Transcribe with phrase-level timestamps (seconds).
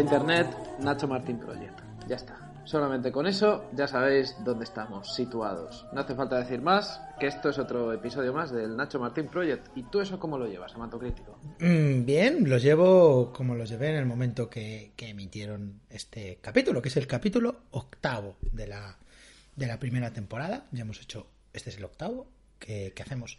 [0.00, 0.48] internet,
[0.80, 1.80] Nacho Martín Project.
[2.08, 2.48] Ya está.
[2.64, 5.86] Solamente con eso ya sabéis dónde estamos situados.
[5.92, 9.68] No hace falta decir más, que esto es otro episodio más del Nacho Martín Project.
[9.74, 11.38] ¿Y tú eso cómo lo llevas, Amato Crítico?
[11.60, 16.82] Mm, bien, los llevo como los llevé en el momento que, que emitieron este capítulo,
[16.82, 18.98] que es el capítulo octavo de la,
[19.56, 20.66] de la primera temporada.
[20.70, 22.26] Ya hemos hecho, este es el octavo
[22.58, 23.38] que, que hacemos.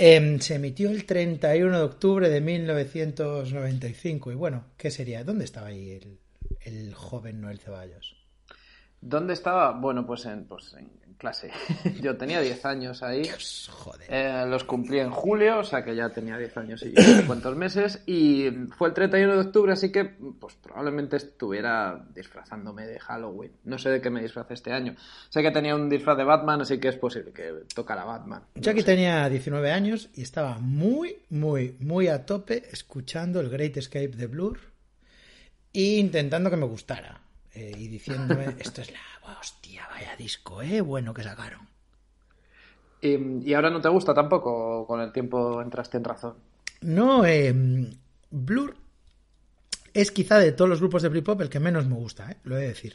[0.00, 4.30] Em, se emitió el 31 de octubre de 1995.
[4.30, 5.24] Y bueno, ¿qué sería?
[5.24, 6.20] ¿Dónde estaba ahí el,
[6.60, 8.16] el joven Noel Ceballos?
[9.00, 9.72] ¿Dónde estaba?
[9.72, 10.88] Bueno, pues en, pues en
[11.18, 11.50] clase.
[12.00, 13.22] Yo tenía 10 años ahí.
[13.22, 14.06] Dios, joder.
[14.08, 17.16] Eh, los cumplí en julio, o sea que ya tenía 10 años y yo no
[17.20, 18.02] sé cuántos meses.
[18.06, 18.46] Y
[18.76, 23.52] fue el 31 de octubre, así que pues probablemente estuviera disfrazándome de Halloween.
[23.64, 24.94] No sé de qué me disfrazé este año.
[25.28, 28.44] Sé que tenía un disfraz de Batman, así que es posible que tocara Batman.
[28.54, 28.84] Yo No sé.
[28.84, 34.26] tenía 19 años y estaba muy, muy, muy a tope escuchando el Great Escape de
[34.28, 34.58] Blur
[35.74, 37.20] e intentando que me gustara.
[37.54, 41.68] Eh, y diciéndome, esto es la hostia, vaya disco, eh, bueno que sacaron.
[43.00, 46.34] Y, y ahora no te gusta tampoco, con el tiempo entraste en razón.
[46.80, 47.54] No, eh,
[48.30, 48.76] Blur
[49.94, 52.56] es quizá de todos los grupos de Britpop el que menos me gusta, eh, lo
[52.56, 52.94] he de decir.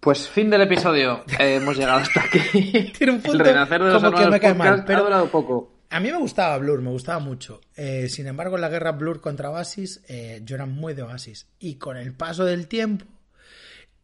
[0.00, 1.24] Pues fin del episodio.
[1.38, 2.92] Eh, hemos llegado hasta aquí.
[2.98, 4.98] Tiene un el punto renacer de los como que hermanos me cae mal, podcast pero-
[4.98, 5.72] ha durado poco.
[5.88, 7.60] A mí me gustaba Blur, me gustaba mucho.
[7.76, 11.46] Eh, sin embargo, en la guerra Blur contra Oasis, eh, yo era muy de Oasis.
[11.60, 13.06] Y con el paso del tiempo,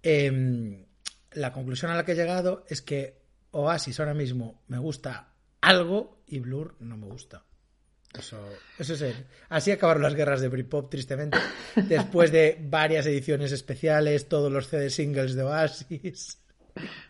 [0.02, 0.86] eh,
[1.32, 3.20] la conclusión a la que he llegado es que
[3.52, 5.28] Oasis ahora mismo me gusta
[5.60, 7.44] algo y Blur no me gusta.
[8.18, 8.38] Eso,
[8.78, 11.38] eso es el- Así acabaron las guerras de Britpop, tristemente.
[11.88, 16.38] Después de varias ediciones especiales, todos los CD singles de Oasis.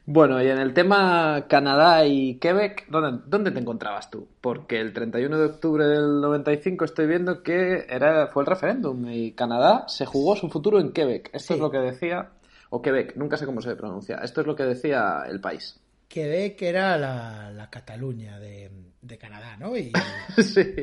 [0.07, 4.29] Bueno, y en el tema Canadá y Quebec, ¿dónde, dónde te encontrabas tú?
[4.41, 9.33] Porque el 31 de octubre del 95 estoy viendo que era, fue el referéndum y
[9.33, 11.30] Canadá se jugó su futuro en Quebec.
[11.33, 11.55] Esto Sí.
[11.55, 12.30] es lo que decía,
[12.75, 14.17] o Quebec, nunca sé cómo se pronuncia.
[14.25, 15.79] Esto es lo que decía el país.
[16.09, 18.71] Quebec era la, la Cataluña de,
[19.03, 19.77] de Canadá, ¿no?
[19.77, 19.93] Y,
[20.43, 20.75] sí.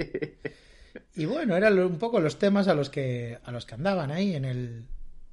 [1.16, 4.36] Y bueno, eran un poco los temas a los que a los que andaban ahí
[4.36, 4.86] en el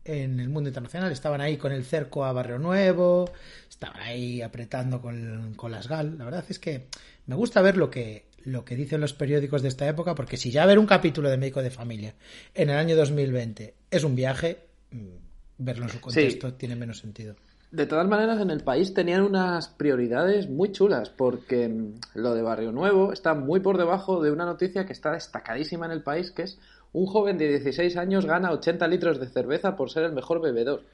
[0.07, 1.13] en el mundo internacional.
[1.13, 3.31] Estaban ahí con el cerco a Barrio Nuevo,
[3.69, 6.17] estaban ahí apretando con, con las GAL.
[6.17, 6.87] La verdad es que
[7.27, 10.51] me gusta ver lo que lo que dicen los periódicos de esta época, porque si
[10.51, 12.15] ya ver un capítulo de Médico de Familia
[12.55, 15.26] en el año 2020 es un viaje, mm,
[15.59, 17.35] verlo en su contexto tiene menos sentido.
[17.71, 22.43] De todas maneras, en el país tenían unas prioridades muy chulas, porque mm, lo de
[22.43, 26.31] Barrio Nuevo está muy por debajo de una noticia que está destacadísima en el país,
[26.31, 26.59] que es
[26.93, 30.85] un joven de 16 años gana 80 litros de cerveza por ser el mejor bebedor.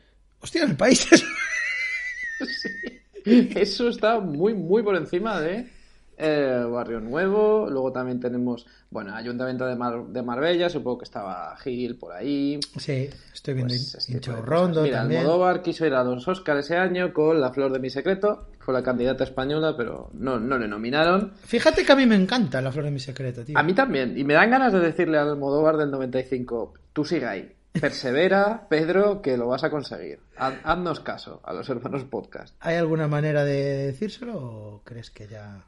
[0.40, 1.06] Hostia, en el país
[3.24, 5.70] Eso está muy, muy por encima de
[6.22, 7.68] eh, Barrio Nuevo.
[7.68, 12.58] Luego también tenemos, bueno, Ayuntamiento de, Mar- de Marbella, supongo que estaba Gil por ahí.
[12.78, 14.82] Sí, estoy viendo Pues, este Rondo.
[14.82, 15.20] Mira, también.
[15.22, 18.48] Almodóvar quiso ir a los Oscar ese año con La Flor de mi Secreto.
[18.60, 21.32] Fue la candidata española, pero no, no le nominaron.
[21.44, 23.58] Fíjate que a mí me encanta la flor de mi secreto, tío.
[23.58, 24.16] A mí también.
[24.16, 27.52] Y me dan ganas de decirle al Almodóvar del 95, tú sigue ahí.
[27.80, 30.20] Persevera, Pedro, que lo vas a conseguir.
[30.36, 32.54] Haz- haznos caso a los hermanos podcast.
[32.60, 35.64] ¿Hay alguna manera de decírselo o crees que ya...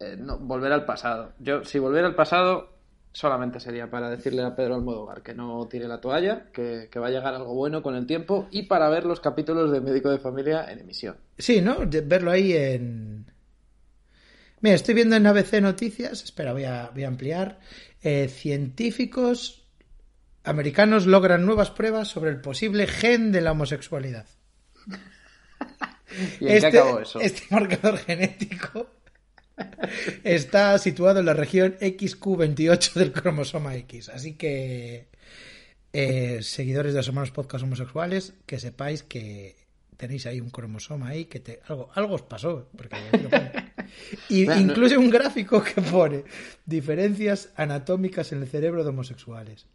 [0.00, 1.32] Eh, no, volver al pasado.
[1.38, 2.74] Yo, si volviera al pasado,
[3.12, 7.06] solamente sería para decirle a Pedro Almodóvar que no tire la toalla, que, que va
[7.08, 10.18] a llegar algo bueno con el tiempo y para ver los capítulos de Médico de
[10.18, 11.16] Familia en emisión.
[11.38, 11.86] Sí, ¿no?
[11.86, 13.26] De- verlo ahí en...
[14.60, 17.60] Mira, estoy viendo en ABC Noticias, espera, voy a, voy a ampliar.
[18.02, 19.68] Eh, científicos
[20.42, 24.26] americanos logran nuevas pruebas sobre el posible gen de la homosexualidad.
[26.40, 27.20] ¿Y en qué acabó eso?
[27.20, 28.86] este marcador genético
[30.24, 34.08] está situado en la región XQ28 del cromosoma X.
[34.08, 35.08] Así que,
[35.92, 39.56] eh, seguidores de los hermanos podcast homosexuales, que sepáis que
[39.96, 42.68] tenéis ahí un cromosoma ahí que te, algo, algo os pasó.
[42.76, 42.96] Porque
[44.28, 46.24] y incluye un gráfico que pone
[46.66, 49.66] diferencias anatómicas en el cerebro de homosexuales.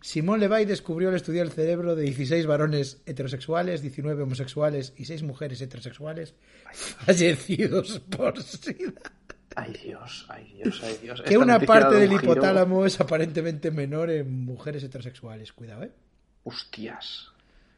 [0.00, 5.22] Simón Levay descubrió al estudiar el cerebro de 16 varones heterosexuales, 19 homosexuales y 6
[5.22, 6.34] mujeres heterosexuales
[6.72, 9.12] fallecidos por SIDA.
[9.56, 11.22] Ay Dios, ay Dios, ay Dios.
[11.22, 12.22] Que Esta una parte del giro.
[12.22, 15.52] hipotálamo es aparentemente menor en mujeres heterosexuales.
[15.52, 15.90] Cuidado, ¿eh?
[16.44, 17.28] Hostias.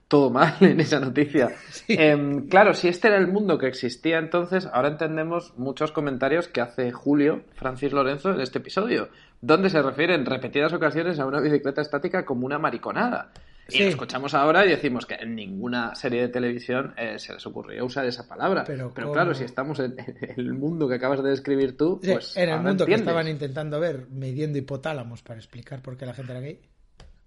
[0.09, 1.51] Todo mal en esa noticia.
[1.71, 1.97] Sí.
[1.99, 6.61] Em, claro, si este era el mundo que existía entonces, ahora entendemos muchos comentarios que
[6.61, 9.09] hace Julio Francis Lorenzo en este episodio,
[9.41, 13.33] donde se refiere en repetidas ocasiones a una bicicleta estática como una mariconada.
[13.71, 17.47] Y lo escuchamos ahora y decimos que en ninguna serie de televisión eh, se les
[17.47, 18.65] ocurrió usar esa palabra.
[18.65, 19.97] Pero Pero, claro, si estamos en,
[20.37, 23.81] el mundo que acabas de describir tú, Sí, pues en el mundo que estaban intentando
[23.81, 26.61] ver, midiendo hipotálamos para explicar por qué la gente era gay.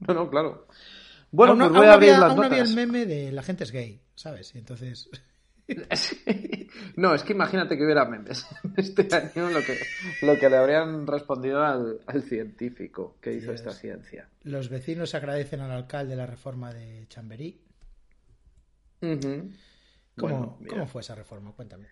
[0.07, 0.67] No, no, claro.
[1.31, 2.69] Bueno, aún, pues aún voy a abrir había, las aún había notas.
[2.69, 4.53] el meme de la gente es gay, ¿sabes?
[4.55, 5.09] Y entonces...
[6.95, 8.45] No, es que imagínate que hubiera memes
[8.77, 9.77] este año lo que,
[10.25, 14.27] lo que le habrían respondido al, al científico que hizo esta ciencia.
[14.43, 17.59] Los vecinos agradecen al alcalde la reforma de Chamberí.
[19.01, 19.47] ¿Cómo,
[20.15, 20.57] Bueno.
[20.67, 21.51] ¿Cómo fue esa reforma?
[21.53, 21.87] Cuéntame.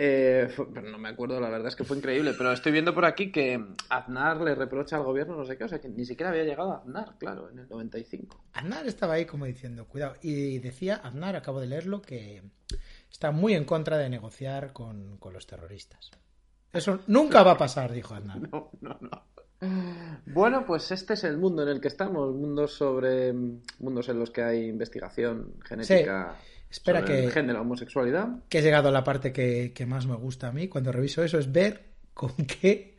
[0.00, 2.32] Eh, fue- no me acuerdo, la verdad es que fue increíble.
[2.38, 5.68] Pero estoy viendo por aquí que Aznar le reprocha al gobierno no sé qué, o
[5.68, 8.44] sea que ni siquiera había llegado a Aznar, claro, en el 95.
[8.52, 10.14] Aznar estaba ahí como diciendo, cuidado.
[10.22, 12.42] Y decía, Aznar, acabo de leerlo, que
[13.10, 16.10] está muy en contra de negociar con, con los terroristas.
[16.72, 18.38] Eso nunca va a pasar, dijo Aznar.
[18.52, 19.22] No, no, no.
[20.26, 24.30] Bueno, pues este es el mundo en el que estamos, mundos sobre mundos en los
[24.30, 26.36] que hay investigación genética
[26.70, 28.28] Espera sobre el que- gen de la homosexualidad.
[28.48, 31.24] Que he llegado a la parte que, que más me gusta a mí cuando reviso
[31.24, 31.82] eso, es ver
[32.14, 32.96] con qué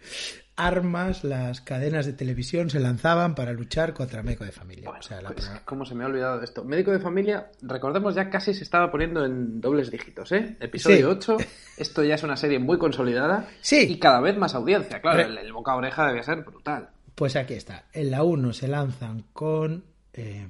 [0.59, 4.85] armas las cadenas de televisión se lanzaban para luchar contra el médico de familia.
[4.85, 6.63] Bueno, o sea, la pues, primera- ¿cómo se me ha olvidado de esto?
[6.63, 10.57] Médico de familia, recordemos ya casi se estaba poniendo en dobles dígitos, ¿eh?
[10.59, 11.03] Episodio Sí.
[11.31, 11.37] 8,
[11.77, 13.87] esto ya es una serie muy consolidada Sí.
[13.89, 16.89] y cada vez más audiencia, claro, Re- el, el boca a oreja debía ser brutal.
[17.15, 17.85] Pues aquí está.
[17.93, 19.83] En la 1 se lanzan con.
[20.13, 20.47] eh,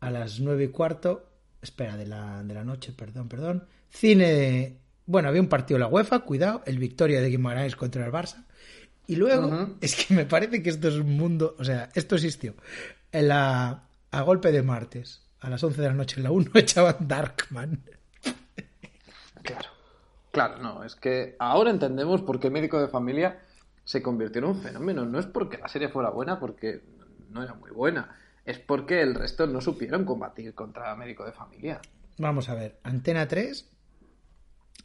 [0.00, 1.26] a las 9 y cuarto.
[1.62, 3.66] Espera, de la, de la noche, perdón, perdón.
[3.90, 4.79] Cine.
[5.10, 6.62] Bueno, había un partido de la UEFA, cuidado.
[6.66, 8.44] El Victoria de Guimarães contra el Barça.
[9.08, 11.56] Y luego, es que me parece que esto es un mundo.
[11.58, 12.54] O sea, esto existió.
[13.10, 16.50] En la, a golpe de martes, a las 11 de la noche en la 1,
[16.54, 17.82] echaban Darkman.
[19.42, 19.68] Claro.
[20.30, 23.40] Claro, no, es que ahora entendemos por qué Médico de Familia
[23.82, 25.04] se convirtió en un fenómeno.
[25.06, 26.82] No es porque la serie fuera buena, porque
[27.30, 28.16] no era muy buena.
[28.44, 31.80] Es porque el resto no supieron combatir contra Médico de Familia.
[32.16, 33.68] Vamos a ver, Antena 3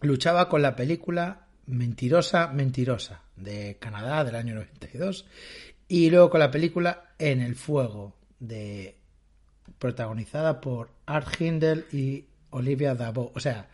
[0.01, 5.25] luchaba con la película Mentirosa, Mentirosa de Canadá del año 92
[5.87, 8.97] y luego con la película En el Fuego de
[9.79, 13.31] protagonizada por Art Hindle y Olivia Dabo.
[13.35, 13.67] O sea,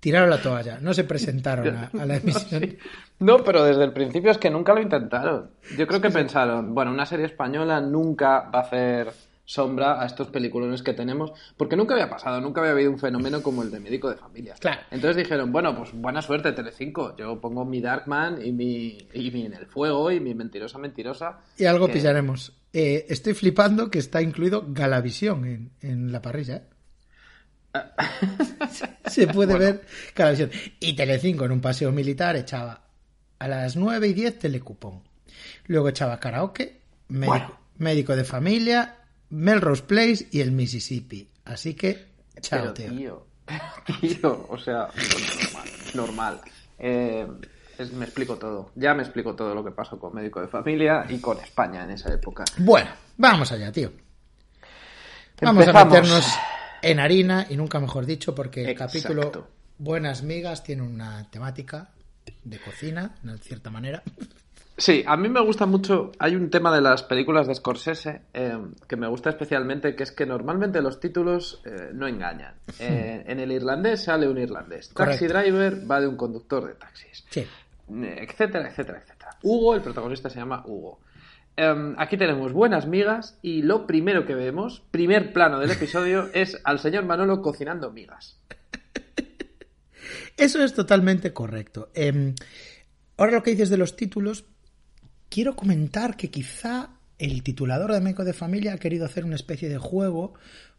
[0.00, 2.62] tiraron la toalla, no se presentaron a, a la emisión.
[2.62, 2.78] Sí.
[3.18, 5.50] No, pero desde el principio es que nunca lo intentaron.
[5.76, 9.12] Yo creo que pensaron, bueno, una serie española nunca va a hacer
[9.46, 13.42] sombra a estos peliculones que tenemos, porque nunca había pasado, nunca había habido un fenómeno
[13.42, 14.54] como el de médico de familia.
[14.60, 14.82] Claro.
[14.90, 17.16] Entonces dijeron, bueno, pues buena suerte, Telecinco.
[17.16, 21.38] Yo pongo mi Darkman y mi, y mi En el Fuego y mi Mentirosa Mentirosa.
[21.56, 22.52] Y algo que- pillaremos.
[22.72, 26.56] Eh, estoy flipando que está incluido Galavisión en, en la parrilla.
[26.56, 26.62] ¿eh?
[29.06, 29.58] Se puede Bueno.
[29.58, 29.82] ver
[30.14, 30.50] Galavisión.
[30.80, 32.82] Y Telecinco en un paseo militar echaba
[33.38, 35.02] a las 9 y 10 telecupón.
[35.66, 37.58] Luego echaba karaoke, médico, Bueno.
[37.78, 38.96] médico de familia,
[39.30, 41.28] Melrose Place y el Mississippi.
[41.44, 42.06] Así que,
[42.40, 42.90] chao, Pero, tío.
[42.90, 43.26] tío,
[44.00, 45.68] tío, o sea, normal.
[45.94, 46.40] normal.
[46.78, 47.26] Eh,
[47.78, 48.70] es- me explico todo.
[48.74, 51.90] Ya me explico todo lo que pasó con Médico de Familia y con España en
[51.92, 52.44] esa época.
[52.58, 53.92] Bueno, vamos allá, tío.
[55.42, 56.26] Vamos a meternos
[56.82, 58.92] en harina y nunca mejor dicho porque el Exacto.
[58.98, 59.48] capítulo
[59.78, 61.90] Buenas Migas tiene una temática
[62.42, 64.02] de cocina, de cierta manera.
[64.78, 66.12] Sí, a mí me gusta mucho.
[66.18, 70.12] Hay un tema de las películas de Scorsese eh, que me gusta especialmente, que es
[70.12, 72.54] que normalmente los títulos eh, no engañan.
[72.78, 74.90] Eh, en el irlandés sale un irlandés.
[74.92, 75.38] Taxi Correcto.
[75.38, 77.24] Driver va de un conductor de taxis.
[77.30, 77.46] Sí.
[77.88, 79.30] Etcétera, etcétera, etcétera.
[79.42, 81.00] Hugo, el protagonista se llama Hugo.
[81.56, 86.60] Em, aquí tenemos buenas migas y lo primero que vemos, primer plano del episodio, es
[86.64, 88.38] al señor Manolo cocinando migas.
[90.36, 91.88] Eso es totalmente correcto.
[91.94, 92.34] Eh,
[93.16, 94.44] ahora lo que dices de los títulos,
[95.28, 99.68] quiero comentar que quizá el titulador de Meco de Familia ha querido hacer una especie
[99.68, 100.34] de juego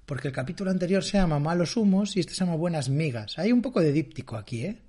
[0.06, 3.38] porque el capítulo anterior se llama Malos Humos y este se llama Buenas Migas.
[3.40, 4.82] Hay un poco de díptico aquí, ¿eh?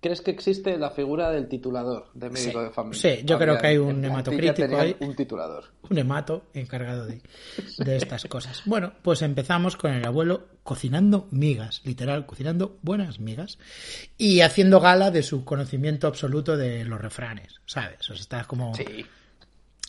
[0.00, 3.00] ¿Crees que existe la figura del titulador de médico Sí, de familia?
[3.16, 4.96] sí, yo creo que hay un hematocrítico ahí.
[5.00, 5.64] Un titulador.
[5.90, 7.20] un hemato encargado de,
[7.78, 8.62] de estas cosas.
[8.64, 13.58] Bueno, pues empezamos con el abuelo cocinando migas, literal, cocinando buenas migas
[14.16, 18.00] y haciendo gala de su conocimiento absoluto de los refranes, ¿sabes?
[18.00, 19.04] O sea, está como Sí.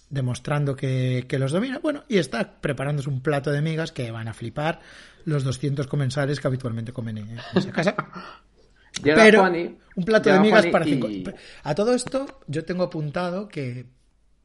[0.10, 1.80] demostrando que, que los domina.
[1.80, 4.80] Bueno, y está preparándose un plato de migas que van a flipar
[5.26, 7.96] los 200 comensales que habitualmente comen en, en esa casa.
[9.04, 11.08] Llega Pero Juani, un plato de migas Juani para y- cinco.
[11.64, 13.86] A todo esto, yo tengo apuntado que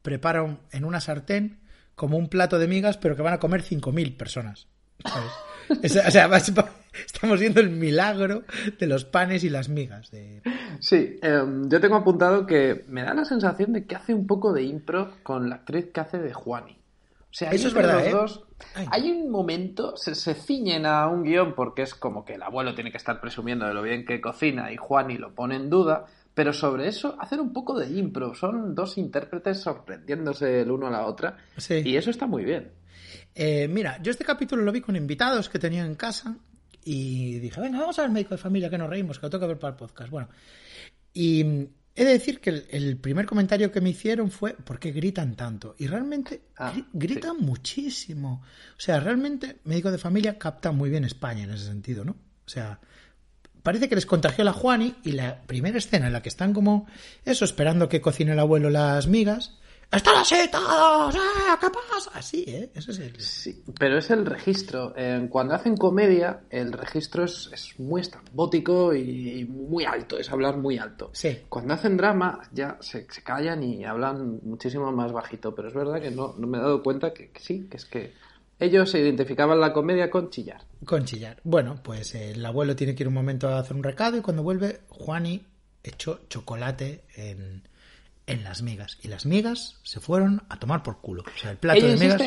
[0.01, 1.59] prepara un- en una sartén
[1.95, 4.67] como un plato de migas, pero que van a comer 5.000 personas.
[5.05, 5.31] ¿sabes?
[5.81, 8.43] Es- o sea, estamos viendo el milagro
[8.79, 10.11] de los panes y las migas.
[10.11, 10.41] De...
[10.79, 14.53] Sí, em, yo tengo apuntado que me da la sensación de que hace un poco
[14.53, 16.77] de impro con la actriz que hace de Juani.
[17.33, 18.11] O sea, Eso es verdad, los ¿eh?
[18.11, 18.43] dos
[18.91, 22.75] hay un momento, se, se ciñen a un guion porque es como que el abuelo
[22.75, 26.05] tiene que estar presumiendo de lo bien que cocina y Juani lo pone en duda,
[26.35, 28.35] pero sobre eso hacen un poco de impro.
[28.35, 31.81] Son dos intérpretes sorprendiéndose el uno a la otra Sí.
[31.83, 32.71] y eso está muy bien.
[33.33, 36.37] Eh, mira, yo este capítulo lo vi con invitados que tenía en casa
[36.83, 39.41] y dije, venga, vamos a ver médico de familia que nos reímos, que lo tengo
[39.41, 40.11] que ver para el podcast.
[40.11, 40.29] Bueno,
[41.13, 44.91] y he de decir que el, el primer comentario que me hicieron fue, ¿por qué
[44.91, 45.75] gritan tanto?
[45.77, 48.41] Y realmente Ah, gri- gritan muchísimo.
[48.77, 52.11] O sea, realmente médico de familia capta muy bien España en ese sentido, ¿no?
[52.45, 52.79] O sea,
[53.61, 56.87] parece que les contagió la Juani y la primera escena en la que están como
[57.25, 59.57] eso, esperando que cocine el abuelo las migas.
[59.93, 61.15] ¡Están así todos!
[61.15, 61.19] ¡Eh!
[61.59, 62.11] ¿Qué pasa?
[62.13, 62.71] Así, ¿eh?
[62.73, 63.19] Ese es el...
[63.21, 64.93] Sí, pero es el registro.
[64.97, 70.57] Eh, cuando hacen comedia, el registro es, es muy estrambótico y muy alto, es hablar
[70.57, 71.11] muy alto.
[71.13, 71.39] Sí.
[71.47, 76.01] Cuando hacen drama, ya se, se callan y hablan muchísimo más bajito, pero es verdad
[76.01, 78.13] que no, no me he dado cuenta que, que sí, que es que
[78.59, 80.61] ellos se identificaban la comedia con chillar.
[80.85, 81.39] Con chillar.
[81.43, 84.41] Bueno, pues el abuelo tiene que ir un momento a hacer un recado y cuando
[84.41, 85.45] vuelve, Juani
[85.83, 87.67] echó chocolate en,
[88.27, 88.97] en las migas.
[89.01, 91.23] Y las migas se fueron a tomar por culo.
[91.23, 92.21] O sea, el plato Ella de migas...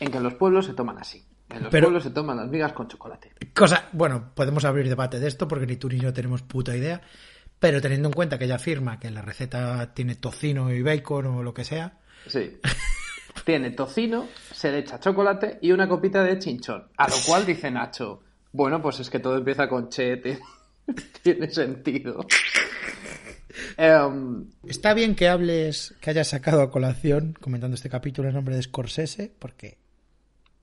[0.00, 1.24] en que en los pueblos se toman así.
[1.50, 3.32] En los Pero- pueblos se toman las migas con chocolate.
[3.54, 7.00] Cosa, bueno, podemos abrir debate de esto porque ni tú ni yo tenemos puta idea.
[7.58, 11.42] Pero teniendo en cuenta que ella afirma que la receta tiene tocino y bacon o
[11.42, 12.58] lo que sea, Sí.
[13.44, 16.86] Tiene tocino, se le echa chocolate y una copita de chinchón.
[16.96, 18.22] A lo cual dice Nacho,
[18.52, 20.38] bueno, pues es que todo empieza con che, te-
[21.22, 22.26] tiene sentido.
[23.76, 28.56] Em, está bien que hables, que hayas sacado a colación comentando este capítulo en nombre
[28.56, 29.78] de Scorsese, porque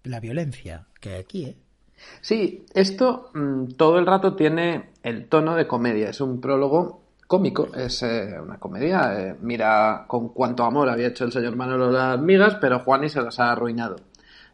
[0.03, 1.55] la violencia que hay aquí, ¿eh?
[2.21, 6.09] sí, esto mm, todo el rato tiene el tono de comedia.
[6.09, 9.19] Es un prólogo cómico, es eh, una comedia.
[9.19, 13.21] eh, mira con cuánto amor había hecho el señor Manolo las migas, pero Juani se
[13.21, 13.97] las ha arruinado.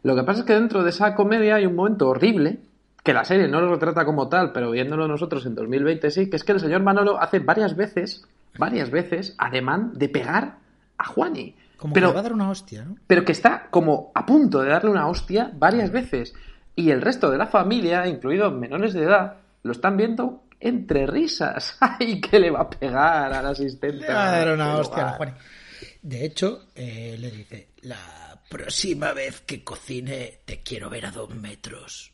[0.02, 2.60] Lo que pasa es que dentro de esa comedia hay un momento horrible,
[3.02, 6.36] que la serie no lo retrata como tal, pero viéndolo nosotros en 2020 sí, que
[6.36, 8.26] es que el señor Manolo hace varias veces,
[8.58, 10.58] varias veces, ademán de pegar
[10.98, 11.54] a Juani.
[11.76, 12.96] Como pero, que le va a dar una hostia, ¿no?
[13.06, 16.34] pero que está como a punto de darle una hostia varias veces.
[16.74, 21.76] Y el resto de la familia, incluidos menores de edad, lo están viendo entre risas.
[21.80, 24.06] ¡Ay, que le va a pegar al asistente!
[24.06, 25.12] Le va a dar una hostia a!
[25.12, 25.32] Juani.
[26.02, 31.34] De hecho, eh, le dice, la próxima vez que cocine te quiero ver a dos
[31.34, 32.12] metros,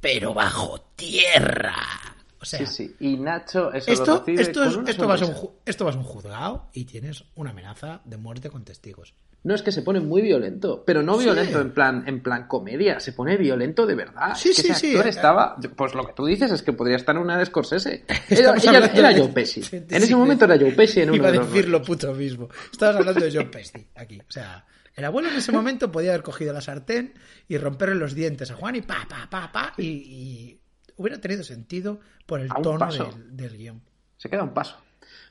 [0.00, 2.15] pero bajo tierra.
[2.40, 2.96] O sea, Sí, sí.
[3.00, 5.98] Y Nacho eso lo esto, recibe esto, es, esto, vas a un, esto vas a
[5.98, 9.14] un juzgado y tienes una amenaza de muerte con testigos.
[9.42, 11.24] No, es que se pone muy violento, pero no Sí.
[11.24, 14.34] violento en plan en plan comedia, se pone violento de verdad.
[14.34, 14.90] Sí, Es que sí, ese sí.
[14.96, 18.04] actor estaba, pues lo que tú dices es que podría estar en una de Scorsese.
[18.28, 19.62] Era, ella- hablando era de- Joe Pesci.
[19.62, 20.14] Sí, En ese sí.
[20.16, 22.48] momento era Joe Pesci en uno Iba a de los decir lo puto mismo.
[22.72, 24.18] Estabas hablando de John Pesci aquí.
[24.20, 24.66] O sea,
[24.96, 27.14] el abuelo en ese momento podía haber cogido la sartén
[27.46, 30.60] y romperle los dientes a Juan y pa, pa, pa, pa, y, y
[30.96, 33.82] hubiera tenido sentido por el tono del, del guion.
[34.16, 34.76] Se queda un paso.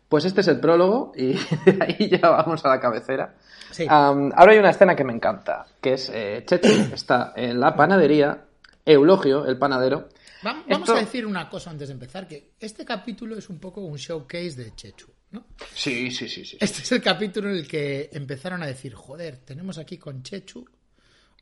[0.07, 1.33] Pues este es el prólogo y
[1.65, 3.35] de ahí ya vamos a la cabecera.
[3.71, 3.85] Sí.
[3.89, 8.45] Ahora hay una escena que me encanta, que es eh, Chechu está en la panadería,
[8.85, 10.09] Eulogio, el panadero.
[10.45, 13.57] Va- Vamos Esto- a decir una cosa antes de empezar, que este capítulo es un
[13.59, 15.47] poco un showcase de Chechu, ¿no?
[15.73, 16.57] Sí, sí, sí, sí.
[16.61, 20.63] Este es el capítulo en el que empezaron a decir, joder, tenemos aquí con Chechu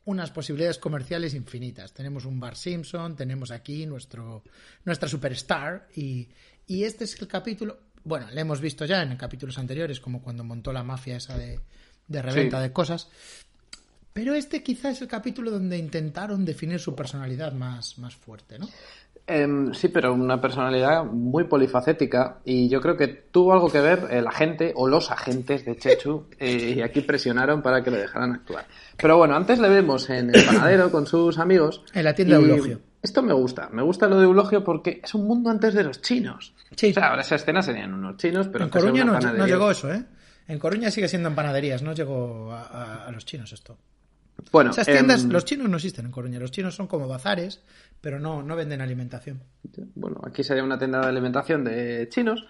[0.06, 1.92] unas posibilidades comerciales infinitas.
[1.92, 4.42] Tenemos un Bar Simpson, tenemos aquí nuestro,
[4.84, 6.28] nuestra superstar y,
[6.66, 10.44] y este es el capítulo, bueno, le hemos visto ya en capítulos anteriores, como cuando
[10.44, 11.58] montó la mafia esa de,
[12.06, 12.62] de reventa Sí.
[12.64, 13.08] de cosas.
[14.12, 18.68] Pero este quizá es el capítulo donde intentaron definir su personalidad más, más fuerte, ¿no?
[19.26, 24.08] Em, sí, pero una personalidad muy polifacética y yo creo que tuvo algo que ver
[24.10, 28.32] el agente o los agentes de Chechu eh, y aquí presionaron para que le dejaran
[28.32, 28.66] actuar.
[28.98, 31.82] Pero bueno, antes le vemos en el panadero con sus amigos.
[31.94, 32.80] En la tienda de Eulogio.
[33.00, 36.02] Esto me gusta, me gusta lo de Eulogio porque es un mundo antes de los
[36.02, 36.54] chinos.
[36.76, 36.90] Sí.
[36.90, 40.04] O sea, ahora esa escena serían unos chinos, pero en Coruña no, llegó eso, ¿eh?
[40.48, 43.78] En Coruña sigue siendo en panaderías, no llegó a, a- a los chinos esto.
[44.50, 47.60] Bueno, Esas tiendas, em, los chinos no existen en Coruña, los chinos son como bazares,
[48.00, 49.40] pero no, no venden alimentación.
[49.94, 52.44] bueno, aquí sería una tienda de alimentación de chinos.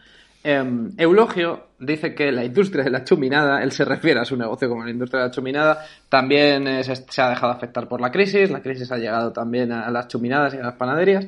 [0.47, 4.69] Em, Eulogio dice que la industria de la chuminada, él se refiere a su negocio
[4.69, 8.11] como la industria de la chuminada, también eh, se, se ha dejado afectar por la
[8.11, 11.27] crisis, la crisis ha llegado también a las chuminadas y a las panaderías,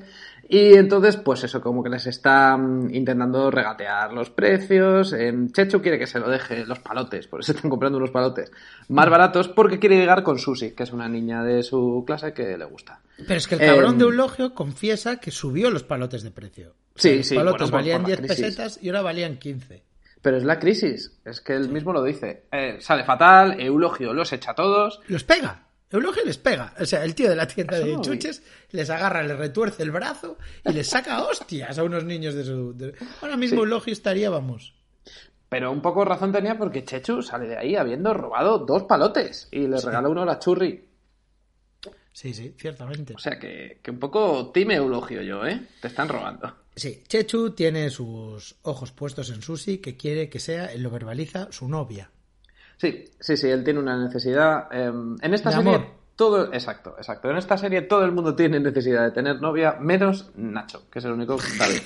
[0.49, 5.12] y entonces, pues eso, como que les está mm, intentando regatear los precios.
[5.12, 8.50] em, Chechu quiere que se lo deje los palotes, por eso están comprando unos palotes
[8.88, 12.57] más baratos, porque quiere llegar con Susi, que es una niña de su clase que
[12.57, 13.00] le gusta.
[13.26, 16.71] Pero es que el cabrón Em, de Eulogio confiesa que subió los palotes de precio.
[16.71, 18.45] O Sí, sea, los sí, palotes bueno, valían por la 10 crisis.
[18.45, 19.83] pesetas y ahora valían 15.
[20.23, 22.45] Pero es la crisis, es que él mismo lo dice.
[22.50, 25.00] Eh, sale fatal, Eulogio los echa a todos.
[25.09, 25.65] Los pega.
[25.90, 26.75] Eulogio les pega.
[26.81, 30.37] O sea, el tío de la tienda de chuches les agarra, les retuerce el brazo
[30.64, 32.76] y les saca hostias a unos niños de su...
[32.76, 33.62] de- Ahora mismo Sí.
[33.62, 34.75] Eulogio estaría, vamos...
[35.49, 39.69] Pero un poco razón tenía porque Chechu sale de ahí habiendo robado dos palotes y
[39.69, 40.88] le regala uno a la churri.
[42.12, 43.14] Sí, sí, ciertamente.
[43.14, 45.69] O sea que, que un poco time eulogio yo, ¿eh?
[45.81, 46.52] Te están robando.
[46.75, 51.47] Sí, Chechu tiene sus ojos puestos en Susi, que quiere que sea, él lo verbaliza,
[51.52, 52.11] su novia.
[52.78, 54.68] Sí, sí, sí, él tiene una necesidad.
[54.73, 54.92] eh,
[55.23, 55.87] en esta De serie, amor.
[56.14, 56.52] todo.
[56.52, 57.30] Exacto, exacto.
[57.30, 61.04] En esta serie todo el mundo tiene necesidad de tener novia, menos Nacho, que es
[61.04, 61.80] el único David.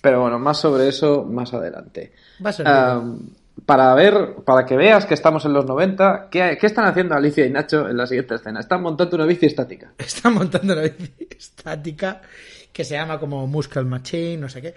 [0.00, 2.12] Pero bueno, más sobre eso más adelante.
[2.44, 3.30] Va a ser bien.
[3.64, 7.44] para ver, para que veas que estamos en los 90, ¿qué, qué están haciendo Alicia
[7.44, 8.60] y Nacho en la siguiente escena?
[8.60, 9.92] Están montando una bici estática.
[9.98, 12.22] Está montando una bici estática
[12.72, 14.74] que se llama como Muscle Machine, no sé qué.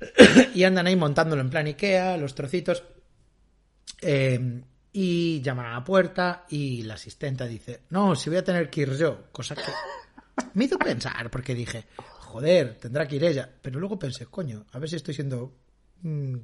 [0.54, 2.82] Y andan ahí montándolo en plan Ikea, los trocitos.
[4.00, 8.68] Eh, y llaman a la puerta y la asistenta dice, no, si voy a tener
[8.70, 9.30] que ir yo.
[9.30, 9.62] Cosa que
[10.54, 13.48] me hizo pensar porque dije, joder, tendrá que ir ella.
[13.60, 15.52] Pero luego pensé, coño, a ver si estoy siendo
[16.02, 16.36] mm,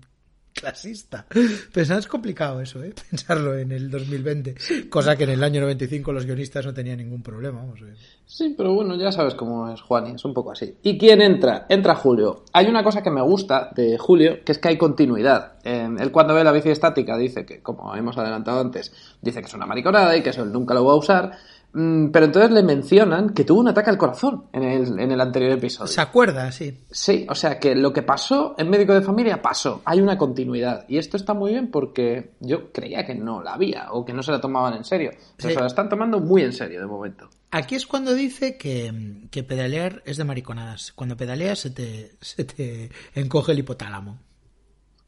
[0.55, 1.27] clasista.
[1.73, 2.95] Pensar es complicado eso, ¿eh?
[3.11, 4.55] Pensarlo en el 2020.
[4.89, 7.61] Cosa que en el año 95 los guionistas no tenían ningún problema.
[7.61, 7.97] Vamos a ver.
[8.27, 10.77] Sí, pero bueno, ya sabes cómo es Juan es un poco así.
[10.83, 11.67] ¿Y quién entra?
[11.69, 12.45] Entra Julio.
[12.53, 15.55] Hay una cosa que me gusta de Julio, que es que hay continuidad.
[15.65, 19.55] Él cuando ve la bici estática dice que, como hemos adelantado antes, dice que es
[19.55, 21.33] una mariconada y que eso él nunca lo va a usar.
[21.77, 25.21] Mm, pero entonces le mencionan que tuvo un ataque al corazón en el, en el
[25.21, 25.89] anterior episodio.
[25.89, 26.53] ¿Se acuerda?
[26.53, 26.85] Sí.
[26.91, 29.83] Sí, o sea que lo que pasó en médico de familia pasó.
[29.85, 30.85] Hay una continuidad.
[30.89, 34.23] Y esto está muy bien porque yo creía que no la había o que no
[34.23, 35.11] se la tomaban en serio.
[35.37, 35.55] Pero Sí.
[35.55, 37.29] se la están tomando muy en serio de momento.
[37.51, 40.93] Aquí es cuando dice que, que pedalear es de mariconadas.
[40.93, 44.19] Cuando pedaleas se te, se te encoge el hipotálamo.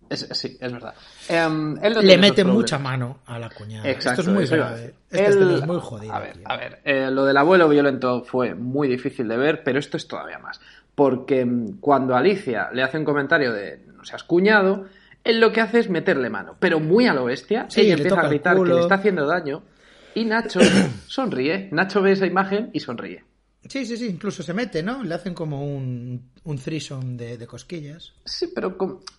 [0.09, 0.95] Es- sí, es verdad.
[1.29, 3.89] Em, él no Le mete mucha mano a la cuñada.
[3.89, 4.95] Exacto, Esto es muy eso grave.
[5.11, 6.17] escena es muy jodida.
[6.17, 6.43] A ver, tío.
[6.49, 10.07] a ver, eh, lo del abuelo violento fue muy difícil de ver, pero esto es
[10.07, 10.61] todavía más.
[10.95, 14.87] Porque mm, cuando Alicia le hace un comentario de no seas cuñado,
[15.25, 17.67] él lo que hace es meterle mano, pero muy a lo bestia.
[17.69, 19.63] Sí, Ella empieza a gritar que le está haciendo daño
[20.15, 20.61] y Nacho
[21.09, 21.69] sonríe.
[21.73, 23.25] Nacho ve esa imagen y sonríe.
[23.69, 24.07] Sí, sí, sí.
[24.07, 25.03] Incluso se mete, ¿no?
[25.03, 28.13] Le hacen como un, un threesome de, de cosquillas.
[28.25, 28.77] Sí, pero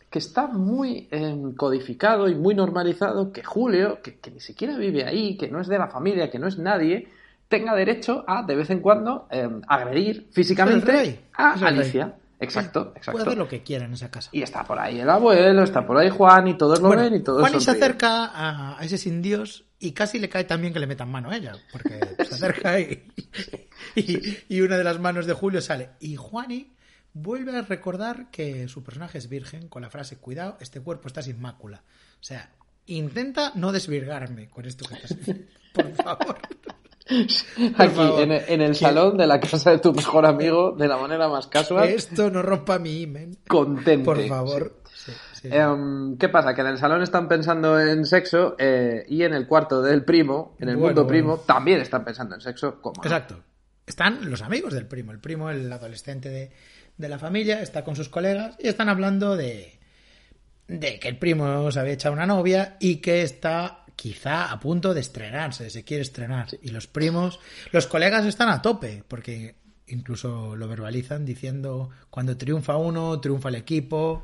[0.09, 5.05] que está muy eh, codificado y muy normalizado que Julio, que, que ni siquiera vive
[5.05, 7.07] ahí, que no es de la familia, que no es nadie,
[7.49, 11.19] tenga derecho a, de vez en cuando, eh, agredir físicamente rey.
[11.33, 11.63] a rey.
[11.79, 12.15] Alicia.
[12.39, 13.21] Exacto, Puede exacto.
[13.23, 14.29] hacer lo que quiera en esa casa.
[14.31, 17.15] Y está por ahí el abuelo, está por ahí Juan, y todos lo Bueno, ven
[17.15, 17.83] y todos Juani se sonríen.
[17.83, 21.29] acerca a, a ese sin Dios y casi le cae también que le metan mano
[21.31, 23.03] a ella, porque se acerca y,
[23.95, 25.89] y, y una de las manos de Julio sale.
[25.99, 26.73] Y Juani
[27.13, 31.21] vuelve a recordar que su personaje es virgen con la frase, cuidado, este cuerpo está
[31.21, 31.83] sin mácula.
[32.19, 32.51] O sea,
[32.87, 35.45] intenta no desvirgarme con esto que estás diciendo.
[35.73, 36.37] Por favor.
[37.77, 41.29] Aquí, en, en el salón de la casa de tu mejor amigo, de la manera
[41.29, 43.37] más casual, Esto no rompa mi imen.
[43.47, 44.03] contente.
[44.03, 44.76] Por favor.
[45.49, 45.55] Sí.
[45.55, 46.53] Em, ¿Qué pasa?
[46.53, 50.55] Que en el salón están pensando en sexo eh, y en el cuarto del primo,
[50.59, 51.07] en el Bueno, mundo bueno.
[51.07, 52.81] primo, también están pensando en sexo.
[52.81, 53.43] como Exacto.
[53.85, 55.11] Están los amigos del primo.
[55.11, 56.51] El primo, el adolescente de,
[56.97, 59.79] de la familia, está con sus colegas y están hablando de,
[60.67, 64.93] de que el primo se había echado una novia y que está quizá a punto
[64.93, 66.47] de estrenarse, se quiere estrenar.
[66.61, 67.39] Y los primos,
[67.71, 69.55] los colegas están a tope, porque
[69.87, 74.23] incluso lo verbalizan diciendo cuando triunfa uno, triunfa el equipo.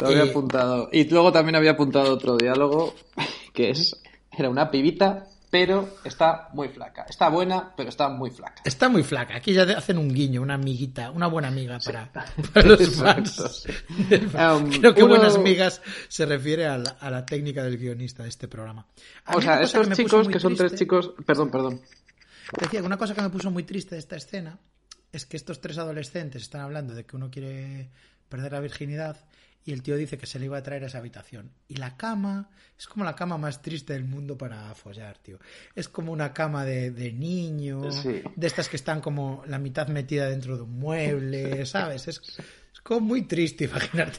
[0.00, 0.88] Lo había Eh, apuntado.
[0.92, 2.94] Y luego también había apuntado otro diálogo
[3.54, 4.00] que es
[4.36, 7.04] era una pibita, pero está muy flaca.
[7.06, 8.62] Está buena, pero está muy flaca.
[8.64, 9.36] Está muy flaca.
[9.36, 12.10] Aquí ya hacen un guiño, una amiguita, una buena amiga para,
[12.54, 13.66] para los Exacto, fans.
[13.66, 14.02] sí.
[14.08, 14.64] del fan.
[14.64, 18.22] Um, Creo que uno- buenas amigas se refiere a la, a la técnica del guionista
[18.22, 18.86] de este programa.
[19.26, 21.12] A O sea, puso chicos que son tres chicos.
[21.26, 21.80] Perdón, perdón.
[22.58, 24.58] Decía que una cosa que me puso muy triste de esta escena
[25.12, 27.90] es que estos tres adolescentes están hablando de que uno quiere
[28.28, 29.16] perder la virginidad
[29.64, 31.52] y el tío dice que se le iba a traer a esa habitación.
[31.68, 35.38] Y la cama es como la cama más triste del mundo para follar, tío.
[35.76, 38.22] Es como una cama de, de niño, Sí.
[38.34, 42.08] de estas que están como la mitad metida dentro de un mueble, ¿sabes?
[42.08, 42.42] Es, es
[42.82, 44.18] como muy triste imaginarte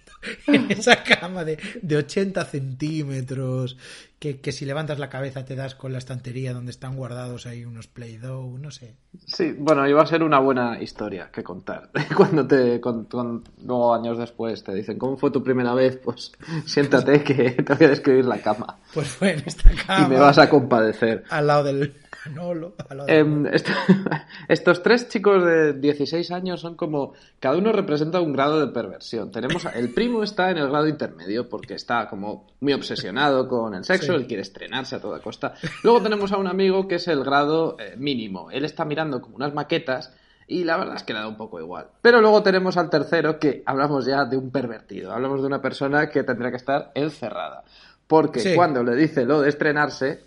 [0.46, 3.76] en esa cama de, de 80 centímetros,
[4.18, 7.64] que, que si levantas la cabeza te das con la estantería donde están guardados ahí
[7.64, 8.96] unos Play-Doh, no sé.
[9.26, 11.90] Sí, bueno, iba a ser una buena historia que contar.
[12.16, 15.98] Cuando te, con- con- luego años después te dicen, ¿cómo fue tu primera vez?
[16.02, 16.32] Pues
[16.66, 20.06] siéntate que te voy a describir la cama Pues fue en esta cama.
[20.06, 21.24] y me vas a compadecer.
[21.30, 21.94] Al lado del
[22.28, 22.74] Manolo.
[22.88, 23.68] al lado del- Em, est-
[24.48, 29.30] estos tres chicos de 16 años son como, cada uno representa un grado de perversión.
[29.30, 33.84] Tenemos, el primo está en el grado intermedio porque está como muy obsesionado con el
[33.84, 34.18] sexo, Sí.
[34.18, 35.54] él quiere estrenarse a toda costa.
[35.82, 38.50] Luego tenemos a un amigo que es el grado eh, mínimo.
[38.50, 40.14] Él está mirando como unas maquetas
[40.48, 41.88] y la verdad es que le da un poco igual.
[42.00, 46.08] Pero luego tenemos al tercero que hablamos ya de un pervertido, hablamos de una persona
[46.08, 47.64] que tendría que estar encerrada.
[48.06, 48.54] Porque Sí.
[48.54, 50.20] cuando le dice lo de estrenarse,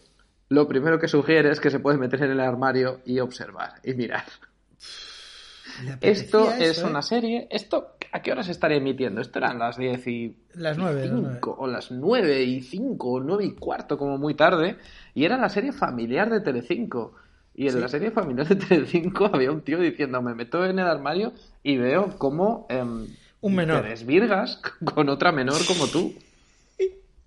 [0.50, 3.94] lo primero que sugiere es que se puede meter en el armario y observar y
[3.94, 4.26] mirar.
[6.02, 7.48] Esto es una serie.
[7.52, 9.22] ¿Esto a qué hora se estaría emitiendo?
[9.22, 10.38] Esto eran las 10 y.
[10.56, 14.78] Las 9, O las 9 y 5, o 9 y cuarto, como muy tarde.
[15.14, 17.14] Y era la serie familiar de Telecinco.
[17.54, 20.88] Y en la serie familiar de Telecinco había un tío diciendo: Me meto en el
[20.88, 21.34] armario
[21.64, 22.66] y veo cómo.
[22.70, 23.08] Em,
[23.42, 23.84] un menor.
[23.84, 24.62] Te desvirgas
[24.96, 26.14] con otra menor como tú.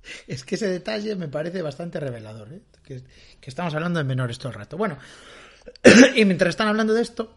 [0.27, 2.63] Es que ese detalle me parece bastante revelador, ¿eh?
[2.85, 3.03] que,
[3.41, 4.77] que, estamos hablando de menores todo el rato.
[4.77, 4.99] Bueno,
[6.17, 7.35] y mientras están hablando de esto,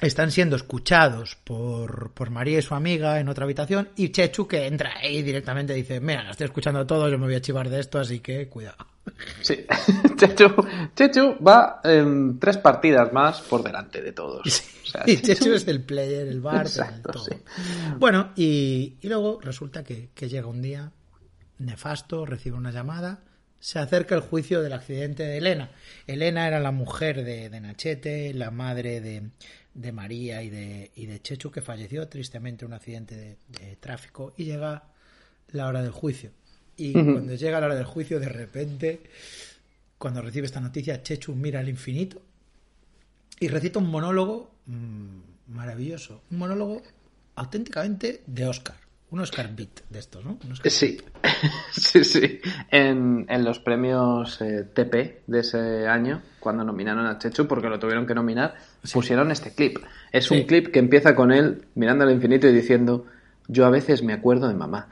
[0.00, 4.66] están siendo escuchados por, por, María y su amiga en otra habitación y Chechu que
[4.66, 7.80] entra ahí directamente dice, mira, la estoy escuchando todo, yo me voy a chivar de
[7.80, 8.86] esto, así que cuidado.
[9.40, 9.64] Sí,
[10.16, 10.52] Chechu,
[10.96, 14.64] Chechu va en tres partidas más por delante de todos.
[15.06, 15.52] y Chechu...
[15.52, 16.66] es el player, el bar,
[17.12, 17.24] todo.
[17.98, 20.90] Bueno, y, y, luego resulta que, que llega un día
[21.58, 23.20] nefasto, recibe una llamada
[23.58, 25.70] se acerca el juicio del accidente de Elena.
[26.06, 29.30] Elena era la mujer de, de Nachete, la madre de,
[29.74, 34.34] de María y de, y de Chechu, que falleció tristemente en un accidente de, tráfico,
[34.36, 34.84] y llega
[35.48, 36.30] la hora del juicio.
[36.76, 39.00] Y cuando llega la hora del juicio, de repente,
[39.98, 42.20] cuando recibe esta noticia, Chechu mira al infinito
[43.40, 46.82] y recita un monólogo mm, maravilloso, un monólogo
[47.34, 48.85] auténticamente de Oscar.
[49.08, 50.36] Un Oscar Beat de estos, ¿no?
[50.64, 50.98] sí,
[51.70, 52.40] sí, sí.
[52.70, 57.78] En, en los premios eh, TP de ese año, cuando nominaron a Chechu, porque lo
[57.78, 58.54] tuvieron que nominar,
[58.92, 59.78] pusieron este clip.
[60.10, 63.06] Es un clip que empieza con él mirando al infinito y diciendo,
[63.46, 64.88] yo a veces me acuerdo de mamá.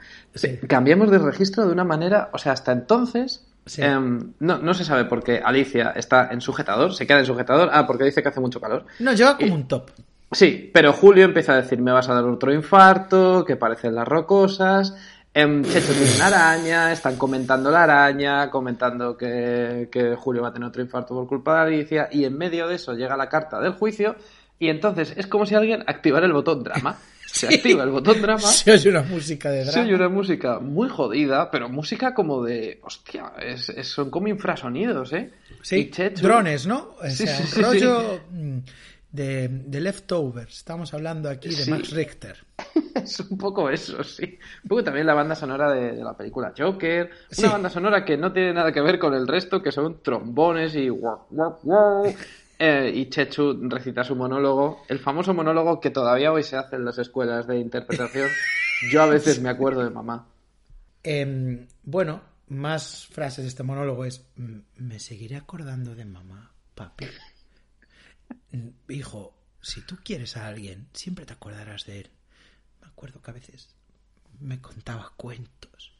[0.67, 3.45] Cambiamos de registro de una manera, o sea, hasta entonces...
[3.77, 7.69] Em, no, no se sabe por qué Alicia está en sujetador, se queda en sujetador.
[7.73, 8.85] Ah, porque dice que hace mucho calor.
[8.99, 9.89] No, lleva como un top.
[10.35, 14.05] Sí, pero Julio empieza a decir, me vas a dar otro infarto, que parecen las
[14.05, 14.93] rocosas.
[15.33, 20.53] En Checho tiene una araña, están comentando la araña, comentando que, que, Julio va a
[20.53, 23.61] tener otro infarto por culpa de Alicia, y en medio de eso llega la carta
[23.61, 24.17] del juicio,
[24.59, 26.97] y entonces es como si alguien activara el botón drama.
[27.25, 28.39] Se activa el botón drama.
[28.39, 29.71] Se oye una música de drama.
[29.71, 32.79] Se oye una música muy jodida, pero música como de.
[32.83, 35.31] Hostia, es, son como infrasonidos, ¿eh?
[35.61, 36.95] Sí, drones, ¿no?
[37.01, 38.19] O sea, rollo.
[39.15, 40.57] De, Leftovers.
[40.57, 42.35] Estamos hablando aquí de Max Richter.
[42.95, 44.37] es un poco eso, sí.
[44.63, 47.09] Un poco también la banda sonora de, la película Joker.
[47.37, 50.75] Una banda sonora que no tiene nada que ver con el resto, que son trombones
[50.75, 50.89] y...
[52.57, 56.85] Eh, y Chechu recita su monólogo, el famoso monólogo que todavía hoy se hace en
[56.85, 58.29] las escuelas de interpretación.
[58.91, 60.25] Yo a veces me acuerdo de mamá.
[61.03, 64.25] Em, bueno, más frases de este monólogo es,
[64.77, 67.07] me seguiré acordando de mamá, papi
[68.89, 72.09] hijo, si tú quieres a alguien, siempre te acordarás de él.
[72.81, 73.69] Me acuerdo que a veces
[74.39, 75.95] me contaba cuentos.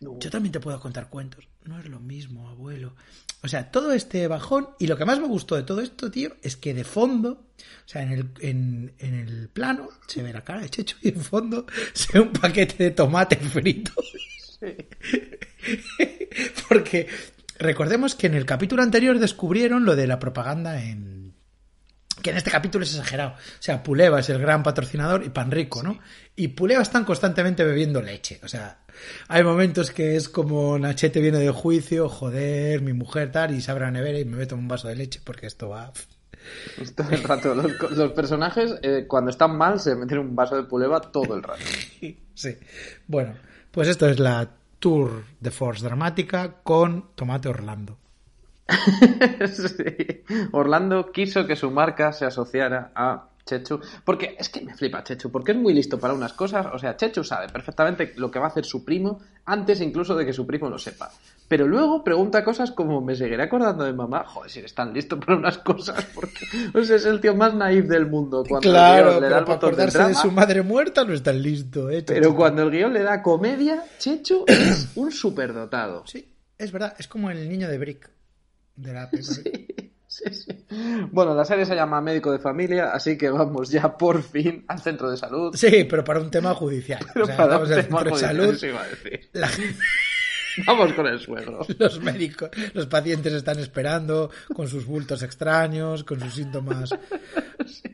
[0.00, 1.48] Yo también te puedo contar cuentos.
[1.64, 2.94] No es lo mismo, abuelo.
[3.42, 4.68] O sea, todo este bajón.
[4.78, 7.88] Y lo que más me gustó de todo esto, tío, es que de fondo, o
[7.88, 11.66] sea, en el, en, el plano, se ve la cara de Checho y en fondo
[11.92, 13.92] se ve un paquete de tomate frito.
[16.68, 17.08] Porque
[17.58, 21.15] recordemos que en el capítulo anterior descubrieron lo de la propaganda en
[22.26, 23.34] que en este capítulo es exagerado.
[23.34, 26.00] O sea, Puleva es el gran patrocinador y Pan Rico, ¿no?
[26.34, 28.40] Y Puleva están constantemente bebiendo leche.
[28.42, 28.80] O sea,
[29.28, 33.70] hay momentos que es como Nachete viene de juicio, joder, mi mujer tal, y se
[33.70, 35.92] abre la nevera y me meto un vaso de leche porque esto va...
[36.96, 37.54] Todo el rato.
[37.54, 41.62] Los, personajes, eh, cuando están mal, se meten un vaso de Puleva todo el rato.
[42.34, 42.54] Sí.
[43.06, 43.34] Bueno,
[43.70, 47.96] pues esto es la Tour de Force dramática con Tomate Orlando.
[50.52, 55.30] Orlando quiso que su marca se asociara a Chechu, porque es que me flipa Chechu,
[55.30, 58.46] porque es muy listo para unas cosas, o sea, Chechu sabe perfectamente lo que va
[58.46, 61.12] a hacer su primo antes incluso de que su primo lo sepa.
[61.46, 64.24] Pero luego pregunta cosas como, ¿me seguiré acordando de mamá?
[64.26, 68.06] Joder, si eres tan listo para unas cosas, porque es el tío más naif del
[68.06, 68.42] mundo.
[68.42, 72.02] Cuando claro, le da para acordarse de, su madre muerta no es tan listo, ¿eh?
[72.04, 76.04] Pero cuando el guion le da comedia, Chechu es un superdotado.
[76.04, 78.15] Sí, es verdad, es como el niño de Brick
[78.76, 79.10] de la
[80.08, 80.64] Sí, sí,
[81.10, 84.80] Bueno, la serie se llama Médico de Familia, así que vamos ya por fin al
[84.80, 85.54] centro de salud.
[85.54, 87.04] Sí, pero para un tema judicial.
[87.12, 88.56] Pero para un tema de salud.
[90.66, 91.66] Vamos con el suegro.
[91.78, 96.94] Los médicos, los pacientes están esperando con sus bultos extraños, con sus síntomas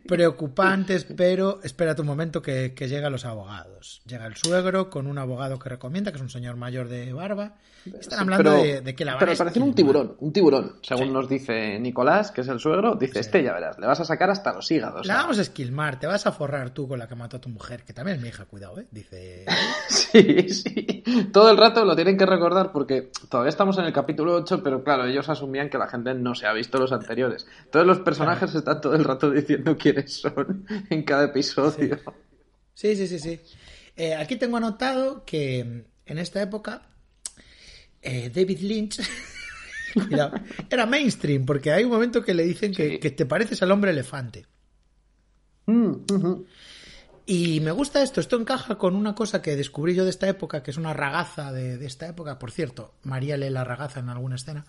[0.07, 4.03] preocupantes, pero espérate un momento que, que llegan los abogados.
[4.07, 7.57] Llega el suegro con un abogado que recomienda, que es un señor mayor de barba,
[7.85, 12.31] están hablando de, que la Pero parece un tiburón, un tiburón, según nos dice Nicolás,
[12.31, 15.07] que es el suegro, dice, este ya verás, le vas a sacar hasta los hígados.
[15.07, 17.49] La vamos a esquilmar, te vas a forrar tú con la que mató a tu
[17.49, 18.87] mujer, que también es mi hija, cuidado, ¿eh?
[18.91, 19.47] Dice...
[19.89, 21.03] sí, sí.
[21.33, 24.85] todo el rato lo tienen que recordar porque todavía estamos en el capítulo 8, pero
[24.85, 27.47] claro, ellos asumían que la gente no se ha visto los anteriores.
[27.71, 31.99] Todos los personajes están todo el rato diciendo quiénes son en cada episodio.
[32.75, 33.41] Sí, sí, sí, sí.
[33.97, 36.83] Eh, aquí tengo anotado que mm, en esta época
[38.01, 39.01] eh, David Lynch
[39.95, 40.33] cuidado,
[40.71, 42.99] era mainstream, porque hay un momento que le dicen que, Sí.
[42.99, 44.47] que te pareces al hombre elefante.
[45.67, 45.95] Mm.
[47.25, 50.63] Y me gusta esto, esto encaja con una cosa que descubrí yo de esta época,
[50.63, 52.39] que es una ragaza de, de esta época.
[52.39, 54.65] Por cierto, María lee la ragaza en alguna escena.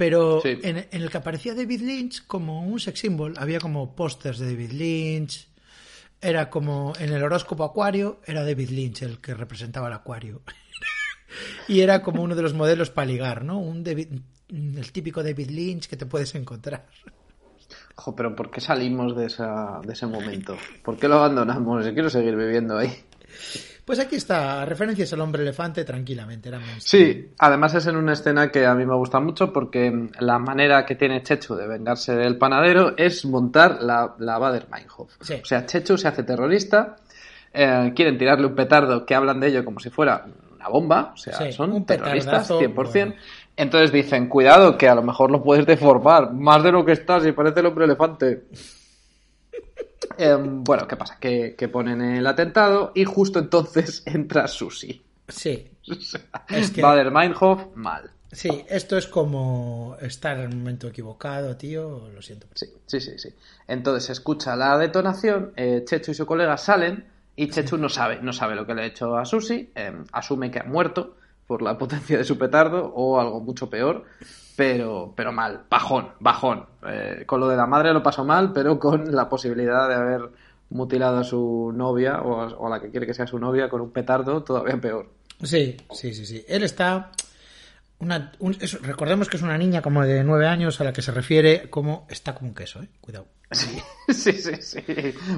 [0.00, 0.58] Pero Sí.
[0.62, 4.46] en, en el que aparecía David Lynch como un sex symbol, había como pósters de
[4.46, 5.46] David Lynch.
[6.22, 10.40] Era como en el horóscopo Acuario, era David Lynch el que representaba el Acuario.
[11.68, 13.58] y era como uno de los modelos para ligar, ¿no?
[13.58, 14.08] Un David-
[14.48, 16.86] el típico David Lynch que te puedes encontrar.
[17.94, 20.56] Jo, pero ¿por qué salimos de, esa, de ese momento?
[20.82, 21.84] ¿Por qué lo abandonamos?
[21.84, 22.90] Yo quiero seguir viviendo ahí.
[23.84, 26.48] Pues aquí está, referencias al hombre elefante tranquilamente.
[26.48, 26.60] Era.
[26.78, 30.86] Sí, además es en una escena que a mí me gusta mucho porque la manera
[30.86, 35.10] que tiene Chechu de vengarse del panadero es montar la, la Bader Meinhof.
[35.20, 35.34] Sí.
[35.42, 36.96] O sea, Chechu se hace terrorista,
[37.52, 41.16] eh, quieren tirarle un petardo que hablan de ello como si fuera una bomba, o
[41.16, 42.92] sea, Sí, son un terroristas petardazo, 100%.
[42.92, 43.14] bueno.
[43.56, 47.26] Entonces dicen, cuidado, que a lo mejor lo puedes deformar más de lo que estás
[47.26, 48.44] y parece el hombre elefante.
[50.18, 51.18] Em, bueno, ¿qué pasa?
[51.20, 55.02] Que, que ponen el atentado y justo entonces entra Susi.
[55.28, 55.68] Sí,
[56.48, 58.10] Es que- Bader Meinhof, mal.
[58.32, 62.08] sí, esto es como estar en el momento equivocado, tío.
[62.12, 62.46] Lo siento.
[62.54, 63.28] Sí, sí, sí, sí.
[63.68, 68.20] Entonces se escucha la detonación, eh, Chechu y su colega salen y Chechu no sabe,
[68.22, 71.62] no sabe lo que le ha hecho a Susi, eh, asume que ha muerto por
[71.62, 74.04] la potencia de su petardo o algo mucho peor,
[74.60, 76.66] pero, pero mal, bajón, bajón.
[76.86, 80.20] Eh, con lo de la madre lo pasó mal, pero con la posibilidad de haber
[80.68, 83.70] mutilado a su novia o a, o a la que quiere que sea su novia
[83.70, 85.08] con un petardo, todavía peor.
[85.42, 86.44] Sí, sí, sí, sí.
[86.46, 87.10] Él está.
[88.00, 91.00] Una, un- es- recordemos que es una niña como de nueve años a la que
[91.00, 92.88] se refiere como está como un queso, ¿eh?
[93.00, 93.28] Cuidado.
[93.50, 93.78] Sí,
[94.12, 94.84] sí, sí, sí.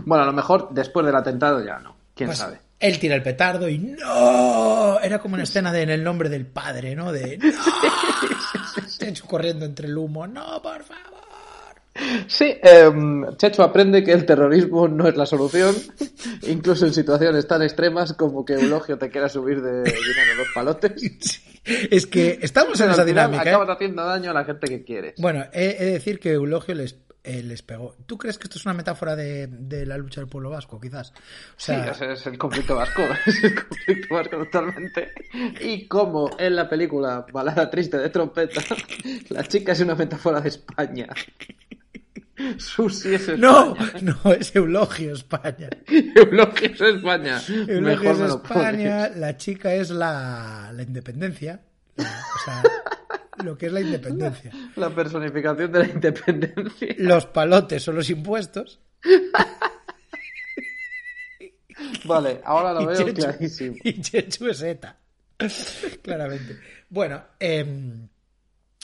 [0.04, 2.58] Bueno, a lo mejor después del atentado ya no, quién Pues, sabe.
[2.80, 4.98] Él tira el petardo y ¡no!
[4.98, 7.12] Era como una escena de En el nombre del padre, ¿no?
[7.12, 7.44] De ¡no!
[8.98, 10.26] Chechu corriendo entre el humo.
[10.26, 11.22] ¡No, por favor!
[12.26, 15.74] Sí, em, Checho aprende que el terrorismo no es la solución,
[16.48, 21.42] incluso en situaciones tan extremas como que Eulogio te quiera subir de dinero los palotes.
[21.64, 23.44] Es que estamos en esa dinámica.
[23.44, 23.50] ¿eh?
[23.50, 25.14] Acabas haciendo daño a la gente que quieres.
[25.18, 27.94] Bueno, he, he de decir que Eulogio les, eh, les pegó.
[28.06, 31.10] ¿Tú crees que esto es una metáfora de, de la lucha del pueblo vasco, quizás?
[31.10, 31.14] O
[31.56, 35.12] Sí, ese es el conflicto vasco, es el conflicto vasco totalmente.
[35.60, 38.60] Y como en la película Balada Triste de Trompeta,
[39.30, 41.06] la chica es una metáfora de España.
[42.58, 43.38] Susi es España.
[43.38, 43.76] no,
[44.24, 45.68] no, es Eulogio España.
[45.86, 47.40] Eulogio es España.
[47.48, 51.60] Eulogio Mejor es España, la chica es la, la independencia.
[51.96, 52.04] La-
[52.34, 52.62] o sea,
[53.44, 54.50] lo que es la independencia.
[54.76, 56.94] La personificación de la independencia.
[56.98, 58.80] Los palotes son los impuestos.
[62.04, 63.76] Vale, ahora lo y veo Chechu- clarísimo.
[63.82, 64.98] Y Chechu es ETA.
[66.02, 66.58] Claramente.
[66.88, 68.08] Bueno, em,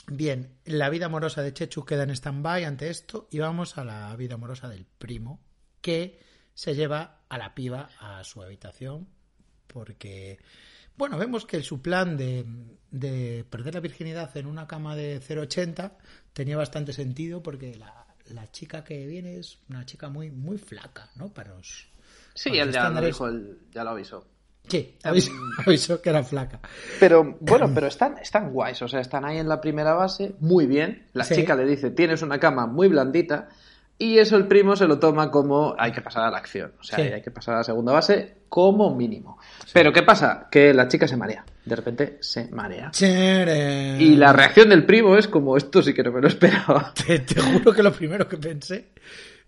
[0.07, 4.15] bien, la vida amorosa de Chechu queda en stand-by ante esto y vamos a la
[4.15, 5.39] vida amorosa del primo
[5.81, 6.19] que
[6.53, 9.07] se lleva a la piba a su habitación
[9.67, 10.39] porque,
[10.99, 12.45] bueno, vemos que su plan de,
[12.91, 15.93] de perder la virginidad en una cama de 0,80
[16.33, 21.09] tenía bastante sentido porque la, la chica que viene es una chica muy, muy flaca,
[21.15, 21.29] ¿no?
[21.33, 21.87] Para los...
[22.35, 24.27] Sí, para él los ya lo dijo, él ya lo avisó.
[24.67, 25.31] Sí, avisó,
[25.65, 26.59] avisó que era flaca.
[26.99, 30.65] Pero bueno, pero están, están guays, o sea, están ahí en la primera base, muy
[30.67, 31.07] bien.
[31.13, 31.35] La Sí.
[31.35, 33.47] chica le dice, tienes una cama muy blandita,
[33.99, 36.83] y eso el primo se lo toma como hay que pasar a la acción, o
[36.83, 37.03] sea, Sí.
[37.13, 39.37] hay que pasar a la segunda base como mínimo.
[39.71, 40.47] Pero ¿qué pasa?
[40.49, 42.89] Que la chica se marea, de repente se marea.
[42.91, 43.97] Chere.
[44.01, 46.91] Y la reacción del primo es como, esto sí que no me lo esperaba.
[47.05, 48.89] Te, te juro que lo primero que pensé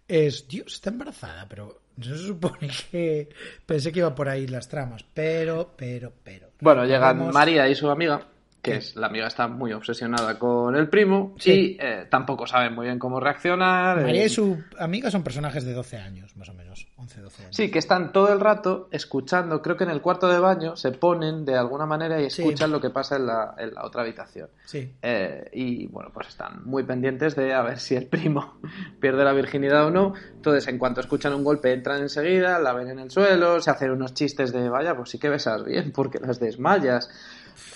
[0.08, 3.30] es, Dios, está embarazada, pero no se supone que
[3.66, 6.50] pensé que iba por ahí las tramas, pero, pero, pero.
[6.60, 8.22] Bueno, llegan María y su amiga,
[8.62, 8.78] que Sí.
[8.78, 11.52] es la amiga está muy obsesionada con el primo Sí.
[11.52, 14.02] y eh, tampoco saben muy bien cómo reaccionar.
[14.02, 17.42] María eh, y su amiga son personajes de 12 años, más o menos, 11, 12
[17.44, 17.56] años.
[17.56, 20.92] Sí, que están todo el rato escuchando, creo que en el cuarto de baño se
[20.92, 22.42] ponen de alguna manera y Sí.
[22.44, 24.50] escuchan lo que pasa en la, en la otra habitación.
[24.66, 24.94] Sí.
[25.02, 28.60] Eh, y bueno, pues están muy pendientes de a ver si el primo
[29.00, 30.14] pierde la virginidad o no.
[30.36, 33.92] Entonces, en cuanto escuchan un golpe, entran enseguida, la ven en el suelo, se hacen
[33.92, 37.10] unos chistes de vaya, pues sí que besas bien, porque las desmayas.